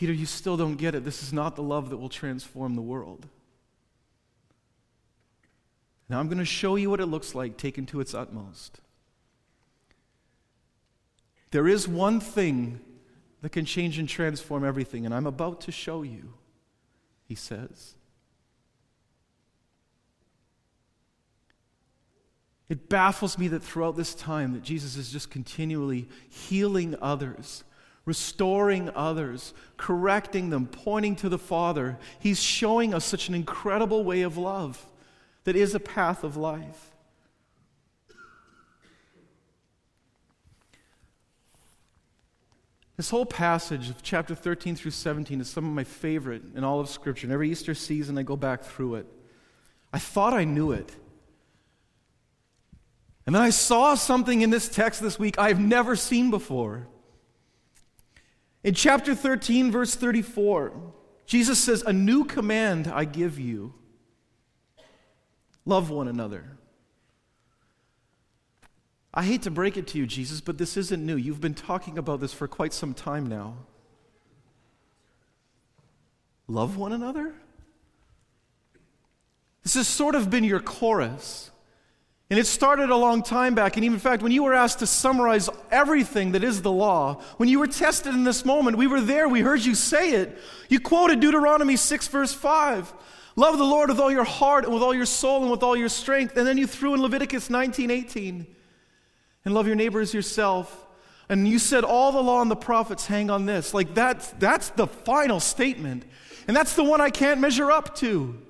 Peter, 0.00 0.14
you 0.14 0.24
still 0.24 0.56
don't 0.56 0.76
get 0.76 0.94
it. 0.94 1.04
This 1.04 1.22
is 1.22 1.30
not 1.30 1.56
the 1.56 1.62
love 1.62 1.90
that 1.90 1.98
will 1.98 2.08
transform 2.08 2.74
the 2.74 2.80
world. 2.80 3.28
Now 6.08 6.18
I'm 6.18 6.26
going 6.26 6.38
to 6.38 6.44
show 6.46 6.76
you 6.76 6.88
what 6.88 7.00
it 7.00 7.06
looks 7.06 7.34
like 7.34 7.58
taken 7.58 7.84
to 7.84 8.00
its 8.00 8.14
utmost. 8.14 8.80
There 11.50 11.68
is 11.68 11.86
one 11.86 12.18
thing 12.18 12.80
that 13.42 13.50
can 13.50 13.66
change 13.66 13.98
and 13.98 14.08
transform 14.08 14.64
everything, 14.64 15.04
and 15.04 15.14
I'm 15.14 15.26
about 15.26 15.60
to 15.62 15.70
show 15.70 16.00
you, 16.00 16.32
he 17.28 17.34
says. 17.34 17.94
It 22.70 22.88
baffles 22.88 23.36
me 23.36 23.48
that 23.48 23.62
throughout 23.62 23.98
this 23.98 24.14
time 24.14 24.54
that 24.54 24.62
Jesus 24.62 24.96
is 24.96 25.12
just 25.12 25.30
continually 25.30 26.08
healing 26.30 26.96
others 27.02 27.64
restoring 28.10 28.90
others, 28.96 29.54
correcting 29.76 30.50
them, 30.50 30.66
pointing 30.66 31.14
to 31.14 31.28
the 31.28 31.38
Father. 31.38 31.96
He's 32.18 32.42
showing 32.42 32.92
us 32.92 33.04
such 33.04 33.28
an 33.28 33.36
incredible 33.36 34.02
way 34.02 34.22
of 34.22 34.36
love 34.36 34.84
that 35.44 35.54
is 35.54 35.76
a 35.76 35.78
path 35.78 36.24
of 36.24 36.36
life. 36.36 36.90
This 42.96 43.10
whole 43.10 43.26
passage 43.26 43.90
of 43.90 44.02
chapter 44.02 44.34
13 44.34 44.74
through 44.74 44.90
17 44.90 45.40
is 45.40 45.48
some 45.48 45.64
of 45.64 45.72
my 45.72 45.84
favorite 45.84 46.42
in 46.56 46.64
all 46.64 46.80
of 46.80 46.88
Scripture. 46.88 47.28
And 47.28 47.32
every 47.32 47.48
Easter 47.48 47.76
season, 47.76 48.18
I 48.18 48.24
go 48.24 48.34
back 48.34 48.64
through 48.64 48.96
it. 48.96 49.06
I 49.92 50.00
thought 50.00 50.34
I 50.34 50.42
knew 50.42 50.72
it. 50.72 50.90
And 53.24 53.36
then 53.36 53.42
I 53.42 53.50
saw 53.50 53.94
something 53.94 54.40
in 54.40 54.50
this 54.50 54.68
text 54.68 55.00
this 55.00 55.16
week 55.16 55.38
I've 55.38 55.60
never 55.60 55.94
seen 55.94 56.32
before. 56.32 56.88
In 58.62 58.74
chapter 58.74 59.14
13, 59.14 59.70
verse 59.70 59.94
34, 59.94 60.72
Jesus 61.26 61.58
says, 61.58 61.82
A 61.82 61.92
new 61.92 62.24
command 62.24 62.88
I 62.88 63.04
give 63.04 63.38
you 63.38 63.74
love 65.64 65.90
one 65.90 66.08
another. 66.08 66.58
I 69.12 69.24
hate 69.24 69.42
to 69.42 69.50
break 69.50 69.76
it 69.76 69.86
to 69.88 69.98
you, 69.98 70.06
Jesus, 70.06 70.40
but 70.40 70.58
this 70.58 70.76
isn't 70.76 71.04
new. 71.04 71.16
You've 71.16 71.40
been 71.40 71.54
talking 71.54 71.98
about 71.98 72.20
this 72.20 72.32
for 72.32 72.46
quite 72.46 72.72
some 72.72 72.94
time 72.94 73.26
now. 73.26 73.56
Love 76.46 76.76
one 76.76 76.92
another? 76.92 77.34
This 79.62 79.74
has 79.74 79.88
sort 79.88 80.14
of 80.14 80.30
been 80.30 80.44
your 80.44 80.60
chorus. 80.60 81.50
And 82.30 82.38
it 82.38 82.46
started 82.46 82.90
a 82.90 82.96
long 82.96 83.24
time 83.24 83.56
back. 83.56 83.76
And 83.76 83.84
even, 83.84 83.94
in 83.94 84.00
fact, 84.00 84.22
when 84.22 84.30
you 84.30 84.44
were 84.44 84.54
asked 84.54 84.78
to 84.78 84.86
summarize 84.86 85.50
everything 85.72 86.30
that 86.32 86.44
is 86.44 86.62
the 86.62 86.70
law, 86.70 87.20
when 87.38 87.48
you 87.48 87.58
were 87.58 87.66
tested 87.66 88.14
in 88.14 88.22
this 88.22 88.44
moment, 88.44 88.78
we 88.78 88.86
were 88.86 89.00
there, 89.00 89.28
we 89.28 89.40
heard 89.40 89.64
you 89.64 89.74
say 89.74 90.12
it. 90.12 90.38
You 90.68 90.78
quoted 90.78 91.18
Deuteronomy 91.18 91.74
6, 91.74 92.06
verse 92.06 92.32
5. 92.32 92.94
Love 93.34 93.58
the 93.58 93.64
Lord 93.64 93.90
with 93.90 93.98
all 93.98 94.12
your 94.12 94.24
heart 94.24 94.64
and 94.64 94.72
with 94.72 94.82
all 94.82 94.94
your 94.94 95.06
soul 95.06 95.42
and 95.42 95.50
with 95.50 95.64
all 95.64 95.76
your 95.76 95.88
strength. 95.88 96.36
And 96.36 96.46
then 96.46 96.56
you 96.56 96.68
threw 96.68 96.94
in 96.94 97.02
Leviticus 97.02 97.50
19, 97.50 97.90
18. 97.90 98.46
And 99.44 99.54
love 99.54 99.66
your 99.66 99.76
neighbor 99.76 100.00
as 100.00 100.14
yourself. 100.14 100.86
And 101.28 101.48
you 101.48 101.58
said 101.58 101.82
all 101.82 102.12
the 102.12 102.22
law 102.22 102.42
and 102.42 102.50
the 102.50 102.56
prophets 102.56 103.06
hang 103.06 103.30
on 103.30 103.46
this. 103.46 103.74
Like 103.74 103.92
that's, 103.94 104.30
that's 104.32 104.70
the 104.70 104.86
final 104.86 105.40
statement. 105.40 106.04
And 106.46 106.56
that's 106.56 106.74
the 106.74 106.84
one 106.84 107.00
I 107.00 107.10
can't 107.10 107.40
measure 107.40 107.72
up 107.72 107.96
to. 107.96 108.40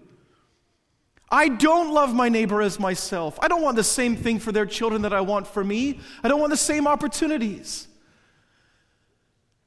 I 1.30 1.48
don't 1.48 1.92
love 1.92 2.12
my 2.12 2.28
neighbor 2.28 2.60
as 2.60 2.80
myself. 2.80 3.38
I 3.40 3.48
don't 3.48 3.62
want 3.62 3.76
the 3.76 3.84
same 3.84 4.16
thing 4.16 4.40
for 4.40 4.50
their 4.50 4.66
children 4.66 5.02
that 5.02 5.12
I 5.12 5.20
want 5.20 5.46
for 5.46 5.62
me. 5.62 6.00
I 6.24 6.28
don't 6.28 6.40
want 6.40 6.50
the 6.50 6.56
same 6.56 6.88
opportunities. 6.88 7.86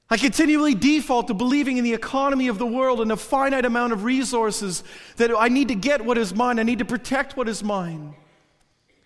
I 0.10 0.18
continually 0.18 0.76
default 0.76 1.28
to 1.30 1.34
believing 1.34 1.78
in 1.78 1.84
the 1.84 1.94
economy 1.94 2.48
of 2.48 2.60
the 2.60 2.66
world 2.66 3.00
and 3.00 3.12
a 3.12 3.18
finite 3.18 3.66
amount 3.66 3.94
of 3.94 4.04
resources 4.04 4.84
that 5.16 5.32
I 5.32 5.48
need 5.48 5.70
to 5.70 5.76
get 5.76 6.04
what 6.04 6.18
is 6.18 6.36
mine, 6.36 6.60
I 6.60 6.64
need 6.64 6.80
to 6.80 6.86
protect 6.86 7.38
what 7.38 7.48
is 7.48 7.64
mine. 7.64 8.14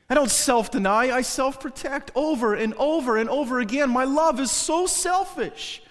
I 0.10 0.16
don't 0.16 0.32
self 0.32 0.72
deny, 0.72 1.12
I 1.16 1.22
self 1.22 1.60
protect 1.60 2.12
over 2.16 2.56
and 2.56 2.74
over 2.74 3.18
and 3.18 3.30
over 3.30 3.60
again. 3.60 3.90
My 3.90 4.04
love 4.06 4.40
is 4.40 4.52
so 4.52 4.86
selfish. 4.88 5.82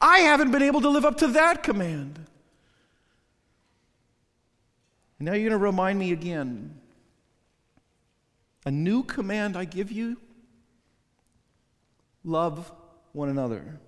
I 0.00 0.20
haven't 0.20 0.50
been 0.50 0.62
able 0.62 0.82
to 0.82 0.88
live 0.88 1.04
up 1.04 1.16
to 1.18 1.28
that 1.28 1.62
command. 1.62 2.20
And 5.20 5.26
now 5.26 5.34
you're 5.34 5.50
going 5.50 5.60
to 5.60 5.64
remind 5.64 5.98
me 5.98 6.12
again. 6.12 6.74
A 8.64 8.70
new 8.70 9.02
command 9.02 9.56
I 9.56 9.66
give 9.66 9.92
you 9.92 10.16
love 12.24 12.72
one 13.12 13.28
another. 13.28 13.78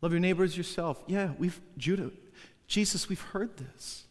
Love 0.00 0.10
your 0.10 0.20
neighbors 0.20 0.56
yourself. 0.56 1.02
Yeah, 1.06 1.32
we've, 1.38 1.60
Judah, 1.76 2.10
Jesus, 2.66 3.08
we've 3.08 3.20
heard 3.20 3.56
this. 3.58 4.04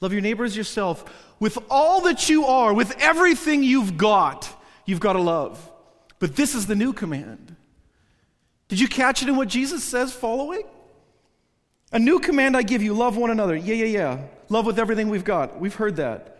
Love 0.00 0.12
your 0.12 0.20
neighbors 0.20 0.56
yourself. 0.56 1.04
With 1.38 1.58
all 1.70 2.00
that 2.02 2.28
you 2.28 2.44
are, 2.44 2.74
with 2.74 2.92
everything 2.98 3.62
you've 3.62 3.96
got, 3.96 4.60
you've 4.84 5.00
got 5.00 5.12
to 5.12 5.20
love. 5.20 5.70
But 6.18 6.34
this 6.34 6.56
is 6.56 6.66
the 6.66 6.74
new 6.74 6.92
command. 6.92 7.54
Did 8.66 8.80
you 8.80 8.88
catch 8.88 9.22
it 9.22 9.28
in 9.28 9.36
what 9.36 9.48
Jesus 9.48 9.84
says 9.84 10.12
following? 10.12 10.64
A 11.92 11.98
new 11.98 12.18
command 12.18 12.56
I 12.56 12.62
give 12.62 12.82
you 12.82 12.94
love 12.94 13.16
one 13.16 13.30
another. 13.30 13.54
Yeah, 13.54 13.74
yeah, 13.74 13.84
yeah. 13.84 14.18
Love 14.48 14.66
with 14.66 14.78
everything 14.78 15.08
we've 15.08 15.24
got. 15.24 15.60
We've 15.60 15.74
heard 15.74 15.96
that. 15.96 16.38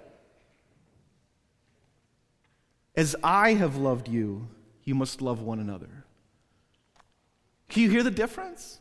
As 2.94 3.16
I 3.22 3.54
have 3.54 3.76
loved 3.76 4.08
you, 4.08 4.48
you 4.84 4.94
must 4.94 5.22
love 5.22 5.40
one 5.40 5.60
another. 5.60 6.04
Can 7.68 7.82
you 7.82 7.90
hear 7.90 8.02
the 8.02 8.10
difference? 8.10 8.80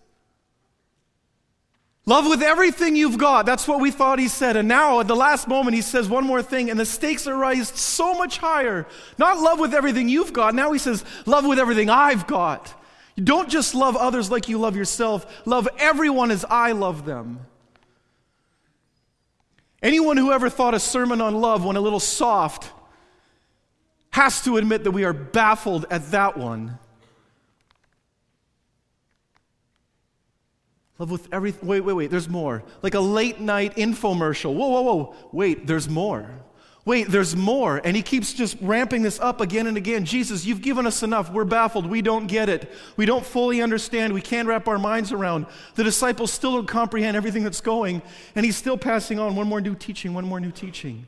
Love 2.06 2.28
with 2.28 2.42
everything 2.42 2.96
you've 2.96 3.18
got. 3.18 3.46
That's 3.46 3.68
what 3.68 3.80
we 3.80 3.92
thought 3.92 4.18
he 4.18 4.28
said. 4.28 4.58
And 4.58 4.68
now, 4.68 5.00
at 5.00 5.08
the 5.08 5.16
last 5.16 5.48
moment, 5.48 5.75
he 5.75 5.82
says 5.82 6.10
one 6.10 6.25
more 6.25 6.42
thing, 6.42 6.70
and 6.70 6.80
the 6.80 6.86
stakes 6.86 7.28
are 7.28 7.38
raised 7.38 7.75
so 7.75 8.16
much 8.16 8.38
higher. 8.38 8.88
Not 9.18 9.38
love 9.38 9.60
with 9.60 9.74
everything 9.74 10.10
you've 10.10 10.34
got. 10.34 10.56
Now 10.56 10.72
he 10.72 10.80
says, 10.80 11.06
love 11.25 11.46
with 11.46 11.60
everything 11.60 11.90
I've 11.90 12.25
got. 12.28 12.74
Don't 13.15 13.50
just 13.50 13.75
love 13.75 13.96
others 13.96 14.32
like 14.32 14.48
you 14.48 14.58
love 14.60 14.75
yourself, 14.75 15.25
love 15.46 15.68
everyone 15.77 16.32
as 16.32 16.46
I 16.50 16.72
love 16.72 17.06
them. 17.06 17.41
Anyone 19.84 20.18
who 20.18 20.32
ever 20.32 20.50
thought 20.50 20.74
a 20.74 20.80
sermon 20.80 21.22
on 21.22 21.36
love 21.36 21.65
went 21.65 21.77
a 21.77 21.82
little 21.82 22.00
soft 22.00 22.72
has 24.12 24.44
to 24.44 24.58
admit 24.58 24.84
that 24.84 24.91
we 24.91 25.03
are 25.03 25.13
baffled 25.13 25.86
at 25.89 26.12
that 26.12 26.38
one. 26.38 26.77
Love 31.00 31.10
with 31.10 31.27
everything. 31.34 31.68
Wait, 31.68 31.82
wait, 31.82 31.94
wait, 31.94 32.12
there's 32.12 32.30
more. 32.30 32.63
Like 32.84 32.94
a 32.94 33.00
late 33.00 33.39
night 33.39 33.75
infomercial. 33.75 34.53
Whoa, 34.53 34.68
whoa, 34.68 34.82
whoa. 34.82 35.15
Wait, 35.32 35.65
there's 35.65 35.89
more. 35.89 36.30
Wait, 36.84 37.10
there's 37.10 37.36
more. 37.36 37.80
And 37.84 37.96
he 37.96 38.02
keeps 38.02 38.34
just 38.34 38.58
ramping 38.60 39.04
this 39.04 39.20
up 39.20 39.40
again 39.40 39.68
and 39.68 39.78
again. 39.78 40.04
Jesus, 40.04 40.46
you've 40.46 40.64
given 40.64 40.88
us 40.88 41.04
enough. 41.04 41.32
We're 41.32 41.46
baffled. 41.46 41.86
We 41.86 42.02
don't 42.02 42.26
get 42.26 42.50
it. 42.50 42.72
We 42.98 43.06
don't 43.06 43.26
fully 43.26 43.62
understand. 43.62 44.14
We 44.14 44.22
can't 44.22 44.48
wrap 44.48 44.68
our 44.68 44.80
minds 44.80 45.12
around. 45.12 45.46
The 45.76 45.84
disciples 45.84 46.34
still 46.34 46.54
don't 46.54 46.68
comprehend 46.68 47.16
everything 47.16 47.44
that's 47.44 47.62
going. 47.62 48.02
And 48.36 48.46
he's 48.46 48.58
still 48.58 48.78
passing 48.78 49.20
on 49.20 49.36
one 49.36 49.48
more 49.48 49.62
new 49.62 49.76
teaching, 49.76 50.16
one 50.16 50.26
more 50.26 50.40
new 50.40 50.52
teaching. 50.52 51.06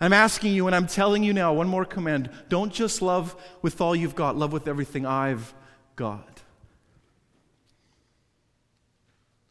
I'm 0.00 0.12
asking 0.12 0.52
you 0.52 0.66
and 0.66 0.76
I'm 0.76 0.86
telling 0.86 1.24
you 1.24 1.32
now 1.32 1.52
one 1.52 1.68
more 1.68 1.84
command. 1.84 2.30
Don't 2.48 2.72
just 2.72 3.02
love 3.02 3.34
with 3.62 3.80
all 3.80 3.96
you've 3.96 4.14
got, 4.14 4.36
love 4.36 4.52
with 4.52 4.68
everything 4.68 5.06
I've 5.06 5.54
got. 5.96 6.42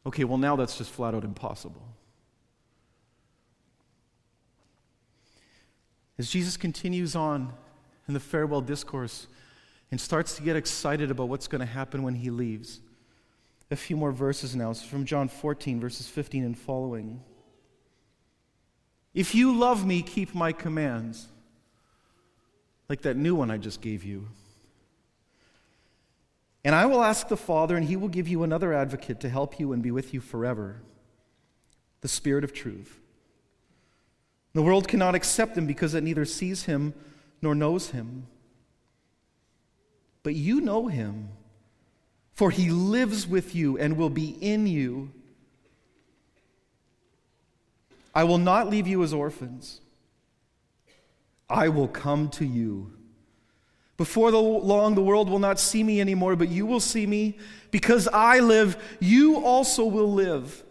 Okay, 0.06 0.24
well, 0.24 0.38
now 0.38 0.56
that's 0.56 0.78
just 0.78 0.92
flat 0.92 1.16
out 1.16 1.24
impossible. 1.24 1.82
As 6.18 6.30
Jesus 6.30 6.58
continues 6.58 7.16
on 7.16 7.54
in 8.08 8.14
the 8.14 8.20
farewell 8.20 8.62
discourse 8.62 9.28
and 9.92 10.00
starts 10.00 10.36
to 10.38 10.42
get 10.42 10.56
excited 10.56 11.12
about 11.12 11.30
what's 11.30 11.48
going 11.48 11.60
to 11.60 11.66
happen 11.66 12.04
when 12.04 12.16
he 12.16 12.30
leaves, 12.30 12.80
a 13.72 13.76
few 13.76 13.98
more 13.98 14.12
verses 14.12 14.56
now. 14.56 14.72
It's 14.72 14.84
from 14.84 15.06
John 15.06 15.28
14, 15.28 15.80
verses 15.80 16.08
15 16.08 16.44
and 16.44 16.58
following. 16.58 17.22
If 19.14 19.34
you 19.34 19.56
love 19.56 19.86
me, 19.86 20.02
keep 20.02 20.36
my 20.36 20.52
commands, 20.52 21.28
like 22.90 23.02
that 23.02 23.18
new 23.18 23.36
one 23.36 23.50
I 23.50 23.58
just 23.58 23.82
gave 23.82 24.04
you. 24.04 24.28
And 26.64 26.74
I 26.74 26.86
will 26.86 27.04
ask 27.04 27.28
the 27.28 27.38
Father, 27.38 27.76
and 27.76 27.86
he 27.86 27.96
will 27.96 28.08
give 28.08 28.28
you 28.28 28.44
another 28.44 28.74
advocate 28.74 29.20
to 29.22 29.30
help 29.30 29.60
you 29.60 29.72
and 29.72 29.84
be 29.84 29.92
with 29.92 30.14
you 30.14 30.22
forever 30.22 30.82
the 32.02 32.08
Spirit 32.08 32.44
of 32.44 32.54
truth. 32.54 33.00
The 34.56 34.62
world 34.62 34.88
cannot 34.88 35.16
accept 35.16 35.58
him 35.58 35.68
because 35.68 35.94
it 35.96 36.02
neither 36.02 36.24
sees 36.24 36.64
him 36.64 36.94
nor 37.42 37.54
knows 37.54 37.90
him. 37.90 38.28
But 40.24 40.34
you 40.34 40.62
know 40.62 40.88
him, 40.88 41.28
for 42.32 42.52
he 42.52 42.70
lives 42.70 43.28
with 43.28 43.54
you 43.54 43.78
and 43.78 43.98
will 43.98 44.10
be 44.10 44.30
in 44.40 44.66
you. 44.66 45.12
I 48.14 48.24
will 48.24 48.38
not 48.38 48.70
leave 48.70 48.88
you 48.88 49.04
as 49.04 49.12
orphans. 49.12 49.82
I 51.50 51.68
will 51.68 51.90
come 51.90 52.30
to 52.30 52.46
you. 52.46 52.94
Before 53.98 54.32
the 54.32 54.40
long, 54.40 54.96
the 54.96 55.04
world 55.04 55.30
will 55.30 55.40
not 55.40 55.60
see 55.60 55.84
me 55.84 56.00
anymore, 56.00 56.38
but 56.38 56.48
you 56.48 56.66
will 56.66 56.80
see 56.80 57.06
me. 57.06 57.38
Because 57.72 58.08
I 58.08 58.40
live, 58.40 58.78
you 59.02 59.36
also 59.36 59.84
will 59.84 60.14
live. 60.14 60.64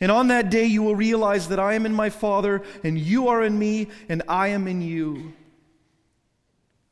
And 0.00 0.12
on 0.12 0.28
that 0.28 0.50
day, 0.50 0.66
you 0.66 0.82
will 0.82 0.96
realize 0.96 1.48
that 1.48 1.58
I 1.58 1.74
am 1.74 1.86
in 1.86 1.94
my 1.94 2.10
Father, 2.10 2.62
and 2.84 2.98
you 2.98 3.28
are 3.28 3.42
in 3.42 3.58
me, 3.58 3.88
and 4.08 4.22
I 4.28 4.48
am 4.48 4.68
in 4.68 4.82
you. 4.82 5.32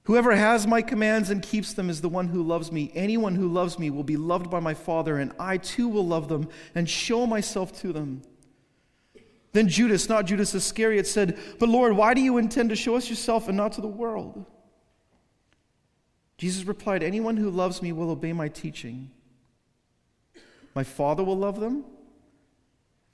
Whoever 0.05 0.35
has 0.35 0.67
my 0.67 0.81
commands 0.83 1.31
and 1.31 1.43
keeps 1.43 1.75
them 1.75 1.91
is 1.91 2.01
the 2.01 2.09
one 2.09 2.29
who 2.29 2.43
loves 2.43 2.73
me. 2.73 2.91
Anyone 2.95 3.35
who 3.35 3.49
loves 3.49 3.79
me 3.79 3.91
will 3.91 4.05
be 4.05 4.17
loved 4.17 4.51
by 4.51 4.61
my 4.61 4.75
Father, 4.75 5.19
and 5.19 5.33
I 5.39 5.59
too 5.59 5.89
will 5.89 6.07
love 6.07 6.29
them 6.29 6.49
and 6.75 6.89
show 6.89 7.27
myself 7.27 7.79
to 7.81 7.93
them. 7.93 8.23
Then 9.53 9.69
Judas, 9.69 10.09
not 10.09 10.27
Judas 10.27 10.55
Iscariot, 10.55 11.07
said, 11.07 11.39
But 11.59 11.69
Lord, 11.69 11.95
why 11.95 12.13
do 12.15 12.21
you 12.21 12.39
intend 12.39 12.71
to 12.71 12.77
show 12.77 12.97
us 12.97 13.09
yourself 13.09 13.49
and 13.49 13.57
not 13.57 13.73
to 13.73 13.81
the 13.81 13.87
world? 13.87 14.45
Jesus 16.39 16.65
replied, 16.65 17.03
Anyone 17.03 17.37
who 17.37 17.51
loves 17.51 17.81
me 17.81 17.93
will 17.93 18.11
obey 18.11 18.33
my 18.33 18.49
teaching. 18.49 19.11
My 20.75 20.85
Father 20.85 21.23
will 21.23 21.39
love 21.39 21.61
them 21.61 21.85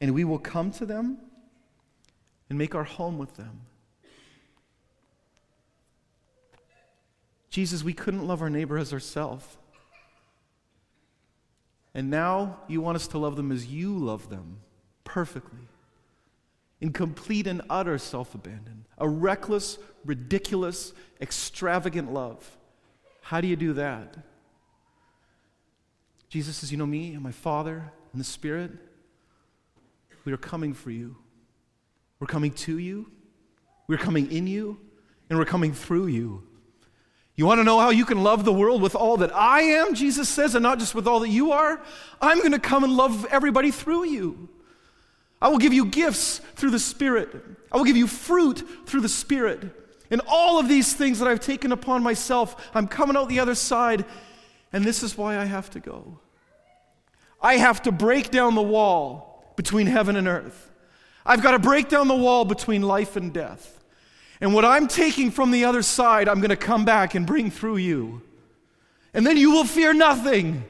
and 0.00 0.14
we 0.14 0.24
will 0.24 0.38
come 0.38 0.70
to 0.72 0.86
them 0.86 1.18
and 2.48 2.58
make 2.58 2.74
our 2.74 2.84
home 2.84 3.18
with 3.18 3.36
them. 3.36 3.62
Jesus, 7.50 7.82
we 7.82 7.92
couldn't 7.92 8.26
love 8.26 8.42
our 8.42 8.50
neighbor 8.50 8.78
as 8.78 8.92
ourselves. 8.92 9.58
And 11.94 12.08
now 12.08 12.60
you 12.68 12.80
want 12.80 12.96
us 12.96 13.08
to 13.08 13.18
love 13.18 13.36
them 13.36 13.50
as 13.50 13.66
you 13.66 13.96
love 13.96 14.30
them 14.30 14.60
perfectly, 15.02 15.68
in 16.80 16.92
complete 16.92 17.48
and 17.48 17.62
utter 17.68 17.98
self 17.98 18.34
abandon, 18.34 18.86
a 18.98 19.08
reckless, 19.08 19.78
ridiculous, 20.04 20.92
extravagant 21.20 22.12
love. 22.12 22.56
How 23.22 23.40
do 23.40 23.48
you 23.48 23.56
do 23.56 23.72
that? 23.74 24.16
Jesus 26.28 26.58
says, 26.58 26.70
You 26.70 26.78
know 26.78 26.86
me 26.86 27.12
and 27.12 27.22
my 27.22 27.32
Father 27.32 27.92
and 28.12 28.20
the 28.20 28.24
Spirit. 28.24 28.70
We 30.24 30.33
are 30.33 30.38
coming 30.38 30.74
for 30.74 30.90
you. 30.90 31.16
We're 32.18 32.26
coming 32.26 32.52
to 32.52 32.78
you. 32.78 33.11
We're 33.87 33.98
coming 33.98 34.30
in 34.30 34.46
you. 34.46 34.78
And 35.28 35.38
we're 35.38 35.44
coming 35.44 35.72
through 35.72 36.09
you. 36.09 36.42
You 37.37 37.46
want 37.46 37.59
to 37.59 37.64
know 37.64 37.78
how 37.78 37.90
you 37.90 38.04
can 38.04 38.22
love 38.22 38.44
the 38.44 38.52
world 38.52 38.83
with 38.83 38.94
all 38.94 39.16
that 39.18 39.35
I 39.35 39.62
am, 39.62 39.94
Jesus 39.94 40.28
says, 40.28 40.54
and 40.54 40.62
not 40.62 40.78
just 40.78 40.94
with 40.94 41.06
all 41.06 41.20
that 41.20 41.28
you 41.28 41.52
are? 41.52 41.80
I'm 42.20 42.38
going 42.38 42.52
to 42.52 42.59
come 42.59 42.85
and 42.85 42.94
love 42.94 43.24
everybody 43.30 43.70
through 43.70 44.04
you. 44.04 44.48
I 45.40 45.48
will 45.48 45.59
give 45.59 45.72
you 45.72 45.87
gifts 45.87 46.40
through 46.56 46.70
the 46.70 46.78
Spirit. 46.78 47.35
I 47.72 47.78
will 47.78 47.85
give 47.85 47.96
you 47.96 48.06
fruit 48.06 48.62
through 48.87 49.00
the 49.00 49.09
Spirit. 49.09 49.62
And 50.11 50.20
all 50.28 50.59
of 50.59 50.68
these 50.68 50.92
things 50.92 51.18
that 51.20 51.28
I've 51.28 51.40
taken 51.40 51.72
upon 51.72 52.02
myself, 52.02 52.70
I'm 52.74 52.88
coming 52.88 53.16
out 53.16 53.28
the 53.28 53.40
other 53.40 53.54
side, 53.54 54.04
and 54.72 54.85
this 54.85 55.02
is 55.02 55.16
why 55.16 55.38
I 55.38 55.44
have 55.44 55.70
to 55.70 55.80
go. 55.80 56.18
I 57.40 57.56
have 57.56 57.80
to 57.83 57.92
break 57.92 58.30
down 58.30 58.54
the 58.54 58.62
wall 58.62 59.29
between 59.61 59.87
heaven 59.87 60.16
and 60.16 60.27
earth. 60.27 60.70
I've 61.23 61.42
got 61.42 61.51
to 61.51 61.59
break 61.59 61.90
down 61.90 62.09
the 62.09 62.16
wall 62.16 62.46
between 62.46 62.81
life 62.81 63.14
and 63.14 63.31
death. 63.31 63.79
And 64.40 64.55
what 64.55 64.64
I'm 64.64 64.88
taking 64.88 65.31
from 65.31 65.51
the 65.51 65.66
other 65.66 65.83
side, 65.83 66.31
I'm 66.31 66.40
going 66.40 66.49
to 66.49 66.57
come 66.57 66.87
back 66.87 67.14
and 67.14 67.27
bring 67.27 67.51
through 67.51 67.77
you. 67.77 68.23
And 69.12 69.27
then 69.27 69.37
you 69.37 69.51
will 69.51 69.66
fear 69.66 69.92
nothing. 69.92 70.64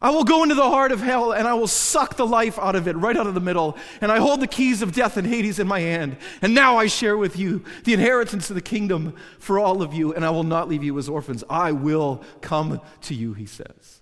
I 0.00 0.10
will 0.10 0.24
go 0.24 0.42
into 0.42 0.56
the 0.56 0.68
heart 0.68 0.90
of 0.90 1.00
hell 1.00 1.30
and 1.30 1.46
I 1.46 1.54
will 1.54 1.68
suck 1.68 2.16
the 2.16 2.26
life 2.26 2.58
out 2.58 2.74
of 2.74 2.88
it 2.88 2.96
right 2.96 3.16
out 3.16 3.28
of 3.28 3.34
the 3.34 3.40
middle. 3.40 3.76
And 4.00 4.10
I 4.10 4.18
hold 4.18 4.40
the 4.40 4.48
keys 4.48 4.82
of 4.82 4.90
death 4.90 5.16
and 5.16 5.24
Hades 5.24 5.60
in 5.60 5.68
my 5.68 5.78
hand. 5.78 6.16
And 6.42 6.56
now 6.56 6.76
I 6.76 6.88
share 6.88 7.16
with 7.16 7.38
you 7.38 7.62
the 7.84 7.94
inheritance 7.94 8.50
of 8.50 8.56
the 8.56 8.62
kingdom 8.62 9.14
for 9.38 9.60
all 9.60 9.80
of 9.80 9.94
you. 9.94 10.12
And 10.12 10.24
I 10.24 10.30
will 10.30 10.42
not 10.42 10.68
leave 10.68 10.82
you 10.82 10.98
as 10.98 11.08
orphans. 11.08 11.44
I 11.48 11.70
will 11.70 12.24
come 12.40 12.80
to 13.02 13.14
you, 13.14 13.34
he 13.34 13.46
says. 13.46 14.01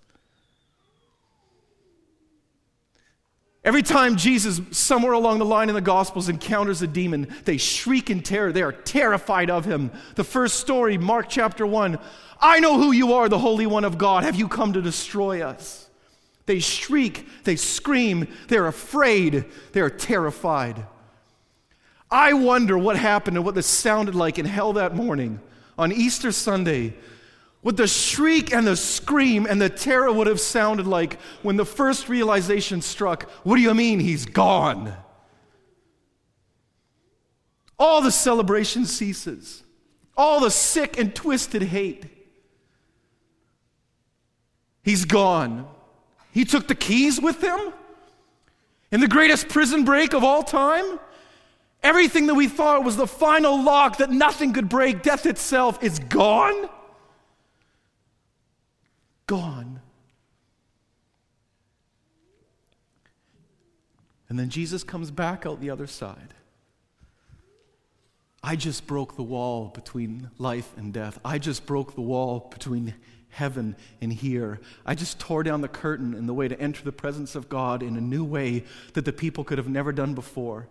Every 3.63 3.83
time 3.83 4.17
Jesus, 4.17 4.61
somewhere 4.71 5.13
along 5.13 5.39
the 5.39 5.45
line 5.45 5.69
in 5.69 5.75
the 5.75 5.83
Gospels, 5.83 6.31
encounters 6.31 6.81
a 6.81 6.87
demon, 6.87 7.29
they 7.45 7.59
shriek 7.59 8.09
in 8.09 8.23
terror. 8.23 8.53
They 8.53 8.63
are 8.63 8.73
terrified 8.73 9.51
of 9.51 9.67
him. 9.67 9.91
The 10.15 10.25
first 10.25 10.61
story, 10.61 10.97
Mark 10.97 11.27
chapter 11.29 11.67
1 11.67 11.99
I 12.43 12.59
know 12.61 12.79
who 12.79 12.93
you 12.93 13.13
are, 13.13 13.29
the 13.29 13.39
Holy 13.39 13.67
One 13.67 13.85
of 13.85 13.99
God. 13.99 14.25
Have 14.25 14.37
you 14.37 14.49
come 14.49 14.73
to 14.73 14.81
destroy 14.81 15.43
us? 15.43 15.91
They 16.47 16.59
shriek, 16.59 17.27
they 17.45 17.57
scream, 17.57 18.27
they're 18.49 18.67
afraid, 18.67 19.45
they're 19.73 19.91
terrified. 19.91 20.87
I 22.11 22.33
wonder 22.33 22.79
what 22.79 22.97
happened 22.97 23.37
and 23.37 23.45
what 23.45 23.55
this 23.55 23.67
sounded 23.67 24.15
like 24.15 24.39
in 24.39 24.47
hell 24.47 24.73
that 24.73 24.97
morning 24.97 25.39
on 25.79 25.93
Easter 25.93 26.33
Sunday 26.33 26.95
what 27.63 27.77
the 27.77 27.87
shriek 27.87 28.53
and 28.55 28.67
the 28.67 28.77
scream 28.77 29.47
and 29.47 29.61
the 29.61 29.69
terror 29.69 30.13
would 30.13 30.27
have 30.27 30.41
sounded 30.41 30.87
like 30.87 31.21
when 31.43 31.57
the 31.57 31.67
first 31.67 32.09
realization 32.09 32.81
struck 32.81 33.29
what 33.45 33.57
do 33.57 33.63
you 33.63 33.75
mean 33.75 34.01
he's 34.01 34.25
gone? 34.25 34.95
All 37.79 38.03
the 38.03 38.13
celebration 38.13 38.85
ceases, 38.87 39.63
all 40.17 40.41
the 40.41 40.51
sick 40.51 40.99
and 40.99 41.15
twisted 41.15 41.63
hate. 41.63 42.05
He's 44.83 45.05
gone. 45.05 45.69
He 46.33 46.45
took 46.45 46.69
the 46.69 46.75
keys 46.75 47.21
with 47.21 47.43
him 47.43 47.73
in 48.91 49.01
the 49.01 49.09
greatest 49.09 49.49
prison 49.49 49.85
break 49.85 50.15
of 50.15 50.25
all 50.25 50.43
time. 50.43 50.99
Everything 51.83 52.27
that 52.27 52.35
we 52.35 52.49
thought 52.49 52.85
was 52.85 52.97
the 52.97 53.07
final 53.07 53.63
lock 53.63 53.99
that 53.99 54.11
nothing 54.11 54.53
could 54.53 54.69
break, 54.69 55.03
death 55.03 55.27
itself, 55.27 55.83
is 55.83 55.99
gone. 55.99 56.69
Gone. 59.31 59.81
And 64.29 64.37
then 64.37 64.49
Jesus 64.49 64.83
comes 64.83 65.13
back 65.13 65.47
out 65.47 65.61
the 65.61 65.71
other 65.71 65.87
side. 65.87 66.35
I 68.43 68.57
just 68.57 68.89
broke 68.89 69.15
the 69.15 69.23
wall 69.23 69.69
between 69.69 70.31
life 70.39 70.73
and 70.77 70.93
death. 70.93 71.21
I 71.25 71.39
just 71.39 71.65
broke 71.65 71.95
the 71.95 72.01
wall 72.01 72.49
between 72.51 72.95
heaven 73.29 73.77
and 74.01 74.13
here. 74.13 74.59
I 74.85 74.97
just 74.97 75.21
tore 75.21 75.45
down 75.45 75.61
the 75.61 75.69
curtain 75.69 76.13
in 76.13 76.27
the 76.27 76.35
way 76.35 76.49
to 76.49 76.61
enter 76.61 76.83
the 76.83 76.91
presence 76.91 77.37
of 77.37 77.49
God 77.49 77.85
in 77.85 77.97
a 77.97 78.01
new 78.01 78.25
way 78.25 78.65
that 78.95 79.05
the 79.05 79.13
people 79.13 79.45
could 79.45 79.59
have 79.59 79.69
never 79.69 79.93
done 79.93 80.13
before. 80.13 80.67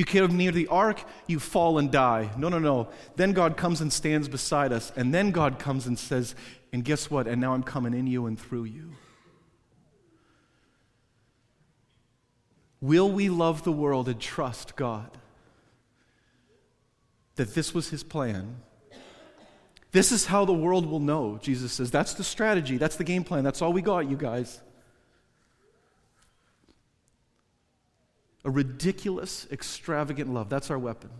You 0.00 0.06
came 0.06 0.34
near 0.34 0.50
the 0.50 0.66
ark, 0.68 1.04
you 1.26 1.38
fall 1.38 1.76
and 1.76 1.92
die. 1.92 2.30
No, 2.38 2.48
no, 2.48 2.58
no. 2.58 2.88
Then 3.16 3.34
God 3.34 3.58
comes 3.58 3.82
and 3.82 3.92
stands 3.92 4.28
beside 4.28 4.72
us, 4.72 4.90
and 4.96 5.12
then 5.12 5.30
God 5.30 5.58
comes 5.58 5.86
and 5.86 5.98
says, 5.98 6.34
and 6.72 6.82
guess 6.82 7.10
what? 7.10 7.28
And 7.28 7.38
now 7.38 7.52
I'm 7.52 7.62
coming 7.62 7.92
in 7.92 8.06
you 8.06 8.24
and 8.24 8.40
through 8.40 8.64
you. 8.64 8.92
Will 12.80 13.12
we 13.12 13.28
love 13.28 13.62
the 13.62 13.72
world 13.72 14.08
and 14.08 14.18
trust 14.18 14.74
God? 14.74 15.10
That 17.34 17.52
this 17.52 17.74
was 17.74 17.90
his 17.90 18.02
plan 18.02 18.56
this 19.92 20.12
is 20.12 20.26
how 20.26 20.44
the 20.44 20.52
world 20.52 20.86
will 20.86 21.00
know, 21.00 21.38
Jesus 21.42 21.72
says. 21.72 21.90
That's 21.90 22.14
the 22.14 22.24
strategy, 22.24 22.76
that's 22.76 22.96
the 22.96 23.04
game 23.04 23.24
plan, 23.24 23.42
that's 23.42 23.60
all 23.60 23.72
we 23.72 23.82
got, 23.82 24.08
you 24.08 24.16
guys. 24.16 24.62
A 28.44 28.50
ridiculous, 28.50 29.46
extravagant 29.50 30.32
love. 30.32 30.48
That's 30.48 30.70
our 30.70 30.78
weapon. 30.78 31.10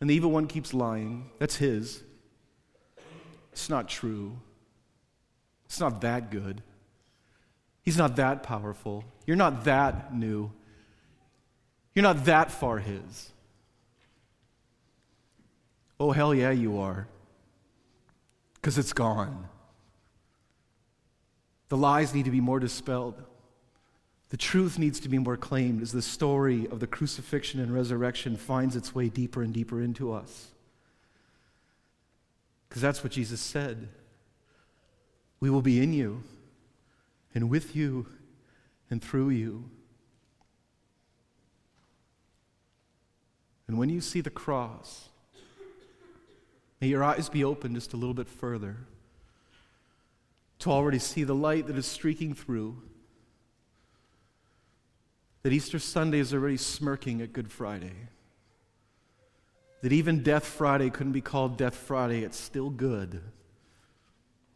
And 0.00 0.10
the 0.10 0.14
evil 0.14 0.30
one 0.30 0.48
keeps 0.48 0.74
lying. 0.74 1.30
That's 1.38 1.56
his. 1.56 2.02
It's 3.52 3.70
not 3.70 3.88
true. 3.88 4.38
It's 5.66 5.78
not 5.78 6.00
that 6.00 6.30
good. 6.30 6.62
He's 7.82 7.96
not 7.96 8.16
that 8.16 8.42
powerful. 8.42 9.04
You're 9.26 9.36
not 9.36 9.64
that 9.64 10.14
new. 10.14 10.50
You're 11.94 12.02
not 12.02 12.24
that 12.24 12.50
far 12.50 12.78
his. 12.78 13.30
Oh, 16.00 16.10
hell 16.10 16.34
yeah, 16.34 16.50
you 16.50 16.80
are. 16.80 17.06
Because 18.54 18.78
it's 18.78 18.92
gone. 18.92 19.48
The 21.68 21.76
lies 21.76 22.12
need 22.12 22.24
to 22.24 22.30
be 22.30 22.40
more 22.40 22.58
dispelled. 22.58 23.22
The 24.32 24.36
truth 24.36 24.78
needs 24.78 24.98
to 25.00 25.08
be 25.08 25.18
more 25.18 25.36
claimed 25.36 25.82
as 25.82 25.92
the 25.92 26.02
story 26.02 26.66
of 26.66 26.80
the 26.80 26.88
crucifixion 26.88 27.60
and 27.60 27.72
resurrection 27.72 28.36
finds 28.36 28.74
its 28.74 28.94
way 28.94 29.08
deeper 29.08 29.42
and 29.42 29.52
deeper 29.54 29.80
into 29.80 30.12
us. 30.12 30.48
Because 32.68 32.82
that's 32.82 33.04
what 33.04 33.12
Jesus 33.12 33.40
said. 33.40 33.88
We 35.38 35.50
will 35.50 35.62
be 35.62 35.80
in 35.82 35.92
you, 35.92 36.24
and 37.34 37.50
with 37.50 37.76
you, 37.76 38.06
and 38.90 39.02
through 39.02 39.30
you. 39.30 39.70
And 43.68 43.78
when 43.78 43.88
you 43.88 44.00
see 44.00 44.20
the 44.20 44.30
cross, 44.30 45.10
May 46.82 46.88
your 46.88 47.04
eyes 47.04 47.28
be 47.28 47.44
open 47.44 47.76
just 47.76 47.92
a 47.92 47.96
little 47.96 48.12
bit 48.12 48.28
further 48.28 48.76
to 50.58 50.70
already 50.72 50.98
see 50.98 51.22
the 51.22 51.32
light 51.32 51.68
that 51.68 51.78
is 51.78 51.86
streaking 51.86 52.34
through. 52.34 52.82
That 55.42 55.52
Easter 55.52 55.80
Sunday 55.80 56.20
is 56.20 56.32
already 56.32 56.56
smirking 56.56 57.20
at 57.20 57.32
Good 57.32 57.50
Friday. 57.50 58.08
That 59.82 59.92
even 59.92 60.22
Death 60.22 60.46
Friday 60.46 60.90
couldn't 60.90 61.12
be 61.12 61.20
called 61.20 61.56
Death 61.56 61.74
Friday, 61.74 62.22
it's 62.22 62.38
still 62.38 62.70
good. 62.70 63.20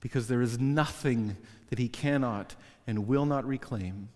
Because 0.00 0.28
there 0.28 0.42
is 0.42 0.60
nothing 0.60 1.36
that 1.70 1.80
he 1.80 1.88
cannot 1.88 2.54
and 2.86 3.08
will 3.08 3.26
not 3.26 3.44
reclaim. 3.44 4.08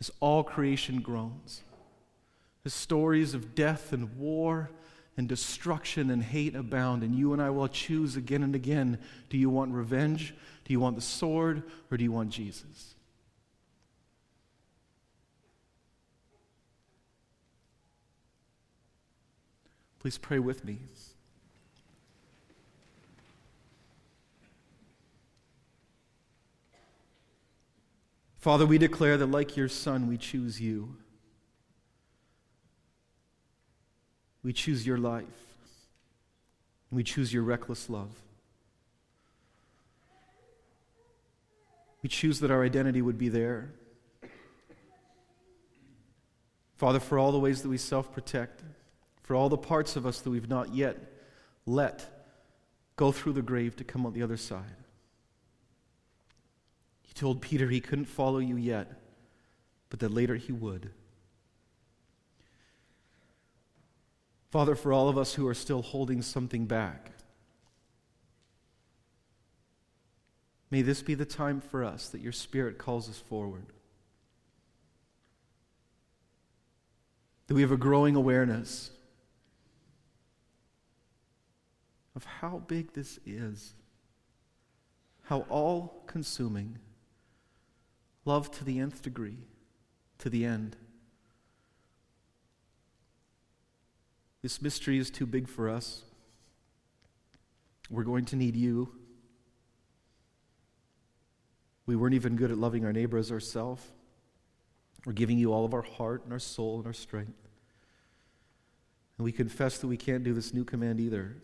As 0.00 0.10
all 0.20 0.42
creation 0.42 1.02
groans, 1.02 1.62
as 2.64 2.72
stories 2.72 3.34
of 3.34 3.54
death 3.54 3.92
and 3.92 4.16
war 4.16 4.70
and 5.18 5.28
destruction 5.28 6.10
and 6.10 6.22
hate 6.22 6.56
abound, 6.56 7.02
and 7.02 7.14
you 7.14 7.34
and 7.34 7.42
I 7.42 7.50
will 7.50 7.68
choose 7.68 8.16
again 8.16 8.42
and 8.42 8.54
again 8.54 8.98
do 9.28 9.36
you 9.36 9.50
want 9.50 9.72
revenge? 9.72 10.34
Do 10.64 10.72
you 10.72 10.80
want 10.80 10.96
the 10.96 11.02
sword? 11.02 11.62
Or 11.90 11.98
do 11.98 12.04
you 12.04 12.12
want 12.12 12.30
Jesus? 12.30 12.94
Please 20.02 20.18
pray 20.18 20.40
with 20.40 20.64
me. 20.64 20.80
Father, 28.36 28.66
we 28.66 28.78
declare 28.78 29.16
that 29.16 29.26
like 29.26 29.56
your 29.56 29.68
Son, 29.68 30.08
we 30.08 30.18
choose 30.18 30.60
you. 30.60 30.96
We 34.42 34.52
choose 34.52 34.84
your 34.84 34.98
life. 34.98 35.24
We 36.90 37.04
choose 37.04 37.32
your 37.32 37.44
reckless 37.44 37.88
love. 37.88 38.10
We 42.02 42.08
choose 42.08 42.40
that 42.40 42.50
our 42.50 42.64
identity 42.64 43.02
would 43.02 43.18
be 43.18 43.28
there. 43.28 43.70
Father, 46.76 46.98
for 46.98 47.20
all 47.20 47.30
the 47.30 47.38
ways 47.38 47.62
that 47.62 47.68
we 47.68 47.78
self 47.78 48.12
protect, 48.12 48.64
for 49.22 49.36
all 49.36 49.48
the 49.48 49.56
parts 49.56 49.96
of 49.96 50.06
us 50.06 50.20
that 50.20 50.30
we've 50.30 50.48
not 50.48 50.74
yet 50.74 50.96
let 51.66 52.06
go 52.96 53.12
through 53.12 53.32
the 53.32 53.42
grave 53.42 53.76
to 53.76 53.84
come 53.84 54.04
out 54.04 54.14
the 54.14 54.22
other 54.22 54.36
side. 54.36 54.76
He 57.02 57.14
told 57.14 57.40
Peter 57.40 57.68
he 57.68 57.80
couldn't 57.80 58.06
follow 58.06 58.38
you 58.38 58.56
yet, 58.56 59.00
but 59.90 60.00
that 60.00 60.12
later 60.12 60.36
he 60.36 60.52
would. 60.52 60.90
Father, 64.50 64.74
for 64.74 64.92
all 64.92 65.08
of 65.08 65.16
us 65.16 65.34
who 65.34 65.46
are 65.46 65.54
still 65.54 65.82
holding 65.82 66.20
something 66.20 66.66
back, 66.66 67.12
may 70.70 70.82
this 70.82 71.02
be 71.02 71.14
the 71.14 71.24
time 71.24 71.60
for 71.60 71.84
us 71.84 72.08
that 72.08 72.20
your 72.20 72.32
Spirit 72.32 72.76
calls 72.76 73.08
us 73.08 73.18
forward. 73.18 73.66
That 77.46 77.54
we 77.54 77.62
have 77.62 77.72
a 77.72 77.78
growing 77.78 78.14
awareness 78.14 78.90
of 82.14 82.24
how 82.24 82.62
big 82.66 82.92
this 82.92 83.18
is, 83.24 83.74
how 85.24 85.40
all 85.48 86.02
consuming, 86.06 86.78
love 88.24 88.50
to 88.50 88.64
the 88.64 88.78
nth 88.78 89.02
degree, 89.02 89.38
to 90.18 90.28
the 90.28 90.44
end. 90.44 90.76
This 94.42 94.60
mystery 94.60 94.98
is 94.98 95.10
too 95.10 95.26
big 95.26 95.48
for 95.48 95.68
us. 95.68 96.02
We're 97.88 98.02
going 98.02 98.24
to 98.26 98.36
need 98.36 98.56
you. 98.56 98.92
We 101.86 101.96
weren't 101.96 102.14
even 102.14 102.36
good 102.36 102.50
at 102.50 102.58
loving 102.58 102.84
our 102.84 102.92
neighbor 102.92 103.18
as 103.18 103.30
ourselves. 103.30 103.84
We're 105.04 105.12
giving 105.12 105.38
you 105.38 105.52
all 105.52 105.64
of 105.64 105.74
our 105.74 105.82
heart 105.82 106.24
and 106.24 106.32
our 106.32 106.38
soul 106.38 106.78
and 106.78 106.86
our 106.86 106.92
strength. 106.92 107.48
And 109.18 109.24
we 109.24 109.32
confess 109.32 109.78
that 109.78 109.88
we 109.88 109.96
can't 109.96 110.24
do 110.24 110.32
this 110.32 110.54
new 110.54 110.64
command 110.64 111.00
either. 111.00 111.36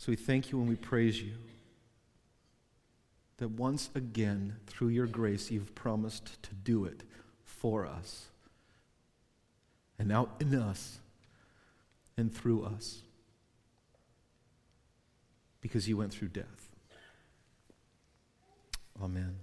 So 0.00 0.10
we 0.10 0.16
thank 0.16 0.50
you 0.50 0.58
and 0.58 0.66
we 0.66 0.76
praise 0.76 1.20
you 1.20 1.34
that 3.36 3.50
once 3.50 3.90
again, 3.94 4.56
through 4.66 4.88
your 4.88 5.06
grace, 5.06 5.50
you've 5.50 5.74
promised 5.74 6.42
to 6.42 6.54
do 6.54 6.86
it 6.86 7.02
for 7.44 7.84
us 7.84 8.28
and 9.98 10.08
now 10.08 10.30
in 10.40 10.54
us 10.54 11.00
and 12.16 12.34
through 12.34 12.64
us 12.64 13.02
because 15.60 15.86
you 15.86 15.98
went 15.98 16.12
through 16.14 16.28
death. 16.28 16.70
Amen. 19.02 19.36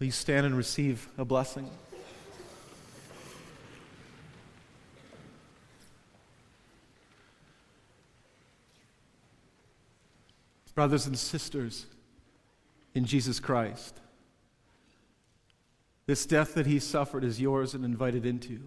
Will 0.00 0.06
you 0.06 0.12
stand 0.12 0.44
and 0.44 0.56
receive 0.56 1.06
a 1.16 1.24
blessing? 1.24 1.70
Brothers 10.74 11.06
and 11.06 11.18
sisters 11.18 11.86
in 12.94 13.04
Jesus 13.04 13.40
Christ, 13.40 14.00
this 16.06 16.26
death 16.26 16.54
that 16.54 16.66
he 16.66 16.78
suffered 16.78 17.24
is 17.24 17.40
yours 17.40 17.74
and 17.74 17.84
invited 17.84 18.26
into 18.26 18.60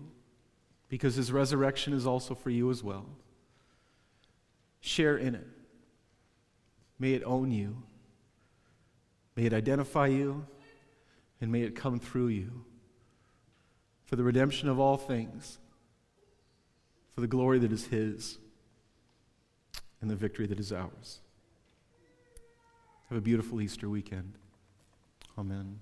because 0.87 1.15
his 1.15 1.31
resurrection 1.31 1.93
is 1.93 2.05
also 2.05 2.35
for 2.35 2.49
you 2.49 2.69
as 2.69 2.83
well. 2.83 3.05
Share 4.79 5.17
in 5.17 5.35
it. 5.35 5.47
May 6.99 7.13
it 7.13 7.23
own 7.25 7.51
you. 7.51 7.83
May 9.35 9.45
it 9.45 9.53
identify 9.53 10.07
you. 10.07 10.45
And 11.41 11.51
may 11.51 11.61
it 11.61 11.75
come 11.75 11.99
through 11.99 12.27
you 12.27 12.65
for 14.05 14.15
the 14.15 14.23
redemption 14.23 14.69
of 14.69 14.79
all 14.79 14.97
things, 14.97 15.57
for 17.13 17.21
the 17.21 17.27
glory 17.27 17.59
that 17.59 17.71
is 17.71 17.87
His, 17.87 18.37
and 19.99 20.09
the 20.09 20.15
victory 20.15 20.47
that 20.47 20.59
is 20.59 20.71
ours. 20.71 21.19
Have 23.09 23.17
a 23.17 23.21
beautiful 23.21 23.61
Easter 23.61 23.89
weekend. 23.89 24.37
Amen. 25.37 25.79